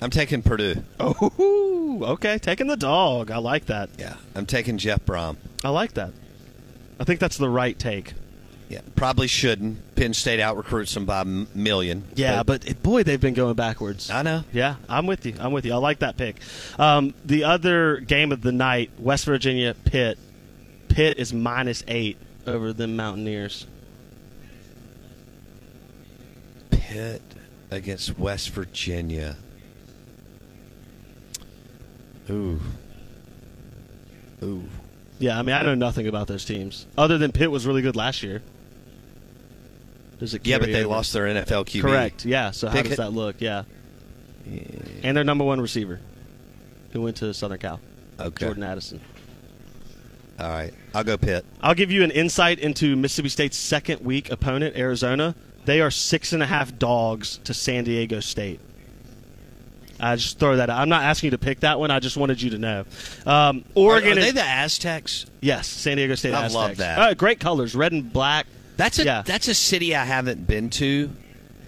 [0.00, 0.82] I'm taking Purdue.
[0.98, 3.30] Oh, okay, taking the dog.
[3.30, 3.90] I like that.
[3.98, 5.36] Yeah, I'm taking Jeff Brohm.
[5.62, 6.12] I like that.
[6.98, 8.14] I think that's the right take.
[8.72, 9.94] Yeah, probably shouldn't.
[9.96, 12.04] Penn State out recruits them by a million.
[12.14, 14.08] Yeah, but, it, boy, they've been going backwards.
[14.08, 14.44] I know.
[14.50, 15.34] Yeah, I'm with you.
[15.38, 15.74] I'm with you.
[15.74, 16.36] I like that pick.
[16.78, 20.18] Um, the other game of the night, West Virginia Pitt.
[20.88, 22.16] Pitt is minus eight
[22.46, 23.66] over the Mountaineers.
[26.70, 27.20] Pitt
[27.70, 29.36] against West Virginia.
[32.30, 32.58] Ooh.
[34.42, 34.64] Ooh.
[35.18, 37.96] Yeah, I mean, I know nothing about those teams other than Pitt was really good
[37.96, 38.40] last year.
[40.22, 40.46] Does it?
[40.46, 40.94] Yeah, but they over?
[40.94, 41.80] lost their NFL QB.
[41.80, 42.24] Correct.
[42.24, 42.52] Yeah.
[42.52, 43.40] So how does that look?
[43.40, 43.64] Yeah.
[45.02, 45.98] And their number one receiver,
[46.92, 47.80] who went to Southern Cal,
[48.20, 48.46] Okay.
[48.46, 49.00] Jordan Addison.
[50.38, 51.44] All right, I'll go Pitt.
[51.60, 55.34] I'll give you an insight into Mississippi State's second week opponent, Arizona.
[55.64, 58.60] They are six and a half dogs to San Diego State.
[59.98, 60.78] I just throw that out.
[60.80, 61.90] I'm not asking you to pick that one.
[61.90, 62.84] I just wanted you to know.
[63.26, 64.18] Um, Oregon.
[64.18, 65.26] Are, are they the Aztecs?
[65.40, 66.54] yes, San Diego State I Aztecs.
[66.54, 67.18] love that.
[67.18, 68.46] Great colors, red and black.
[68.76, 69.22] That's a Yeah.
[69.22, 71.10] that's a city I haven't been to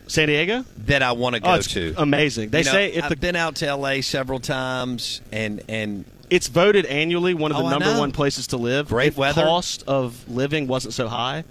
[0.06, 1.94] San Diego that I want to go Oh, to.
[1.96, 2.50] amazing.
[2.50, 4.00] They You know, say if I've the been out to L.A.
[4.02, 8.56] several times, and and it's voted annually one of the Oh, number one places to
[8.56, 8.88] live.
[8.88, 9.42] Great if weather.
[9.42, 11.44] Cost of living wasn't so high.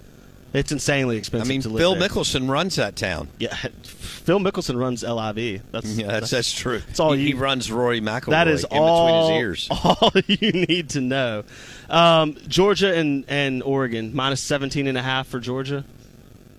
[0.54, 1.48] It's insanely expensive.
[1.48, 2.08] I mean to live Phil there.
[2.08, 3.28] Mickelson runs that town.
[3.38, 5.62] Yeah, Phil Mickelson runs LIV.
[5.72, 6.78] That's Yeah, that's that's true.
[6.78, 8.30] That's all he, you- he runs Rory McIlroy.
[8.30, 9.68] That is in all, between his ears.
[9.84, 11.42] all you need to know.
[11.90, 15.84] Um, Georgia and, and Oregon, minus 17 and a half for Georgia.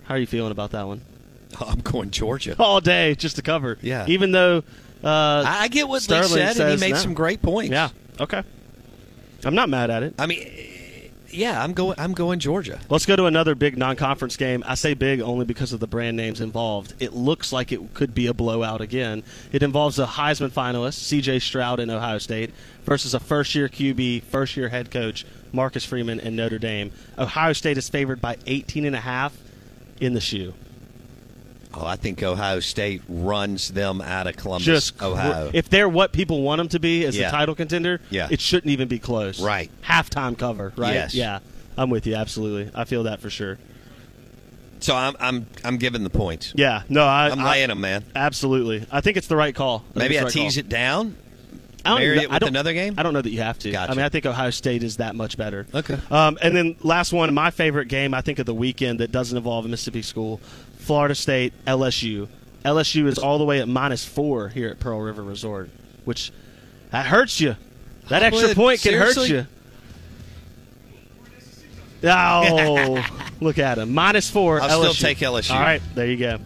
[0.04, 1.00] How are you feeling about that one?
[1.60, 2.54] I'm going Georgia.
[2.58, 3.78] All day just to cover.
[3.80, 4.04] Yeah.
[4.08, 4.58] Even though
[5.02, 6.98] uh, I get what Sterling said, and he made no.
[6.98, 7.70] some great points.
[7.70, 7.88] Yeah.
[8.20, 8.42] Okay.
[9.44, 10.14] I'm not mad at it.
[10.18, 10.46] I mean,
[11.30, 11.98] yeah, I'm going.
[11.98, 12.80] I'm going Georgia.
[12.88, 14.62] Let's go to another big non-conference game.
[14.66, 16.94] I say big only because of the brand names involved.
[17.00, 19.22] It looks like it could be a blowout again.
[19.52, 21.40] It involves a Heisman finalist, C.J.
[21.40, 22.52] Stroud in Ohio State,
[22.84, 26.92] versus a first-year QB, first-year head coach, Marcus Freeman in Notre Dame.
[27.18, 29.36] Ohio State is favored by 18 and a half
[30.00, 30.54] in the shoe.
[31.78, 35.50] Oh, I think Ohio State runs them out of Columbus, Just Ohio.
[35.52, 37.28] if they're what people want them to be as Yeah.
[37.28, 38.28] a title contender, Yeah.
[38.30, 39.40] it shouldn't even be close.
[39.42, 39.70] Right.
[39.84, 40.94] Halftime cover, right?
[40.94, 41.14] Yes.
[41.14, 41.40] Yeah.
[41.76, 42.70] I'm with you absolutely.
[42.74, 43.58] I feel that for sure.
[44.80, 46.52] so I'm I'm I'm giving the points.
[46.56, 48.04] Yeah, no, I, I'm I- laying them, man.
[48.14, 49.80] Absolutely, I think it's the right call.
[49.80, 50.60] think Maybe I right tease call.
[50.60, 51.16] it down.
[51.84, 52.94] I don't, marry it with another game?
[52.98, 53.70] I don't know that you have to.
[53.70, 53.92] Gotcha.
[53.92, 55.68] I mean, I think Ohio State is that much better.
[55.72, 55.96] Okay.
[56.10, 59.36] Um, and then last one, my favorite game I think of the weekend that doesn't
[59.36, 60.40] involve a Mississippi school,
[60.86, 62.28] Florida State LSU.
[62.64, 65.68] LSU is all the way at minus four here at Pearl River Resort,
[66.04, 66.30] which
[66.90, 67.56] that hurts you.
[68.08, 69.28] That extra Would- point can seriously?
[69.30, 69.46] hurt
[72.02, 72.08] you.
[72.08, 73.04] Oh,
[73.40, 73.92] look at him.
[73.94, 74.60] Minus four.
[74.60, 75.52] I'll still take LSU.
[75.52, 76.38] All right, there you go.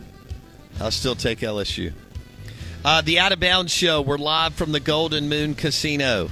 [0.80, 1.93] I'll still take LSU.
[2.82, 4.01] Uh, the Out of Bounds Show.
[4.01, 6.30] We're live from the Golden Moon Casino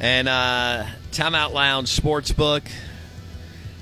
[0.00, 2.62] and uh, Timeout Lounge Sportsbook.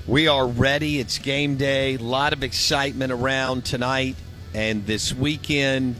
[0.09, 0.99] We are ready.
[0.99, 1.93] It's game day.
[1.93, 4.15] A lot of excitement around tonight
[4.55, 5.97] and this weekend.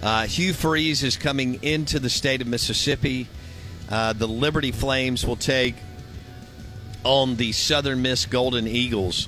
[0.00, 3.26] Uh, Hugh Freeze is coming into the state of Mississippi.
[3.90, 5.74] Uh, the Liberty Flames will take
[7.02, 9.26] on the Southern Miss Golden Eagles.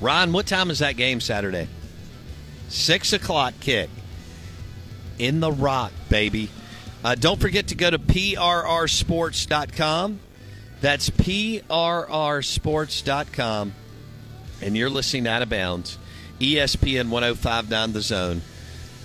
[0.00, 1.68] Ron, what time is that game Saturday?
[2.70, 3.90] Six o'clock kick
[5.18, 6.48] in the rock, baby.
[7.04, 10.20] Uh, don't forget to go to prrsports.com.
[10.80, 13.72] That's prrsports.com.
[14.62, 15.98] And you're listening to Out of Bounds,
[16.38, 18.42] ESPN 1059 The Zone.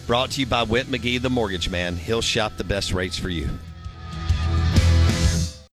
[0.07, 1.95] Brought to you by Whit McGee, the mortgage man.
[1.95, 3.49] He'll shop the best rates for you.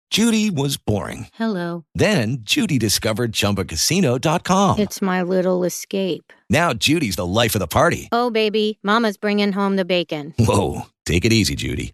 [0.09, 1.27] Judy was boring.
[1.33, 1.83] Hello.
[1.93, 4.79] Then Judy discovered ChumbaCasino.com.
[4.79, 6.33] It's my little escape.
[6.49, 8.09] Now Judy's the life of the party.
[8.11, 10.33] Oh, baby, Mama's bringing home the bacon.
[10.39, 11.93] Whoa, take it easy, Judy.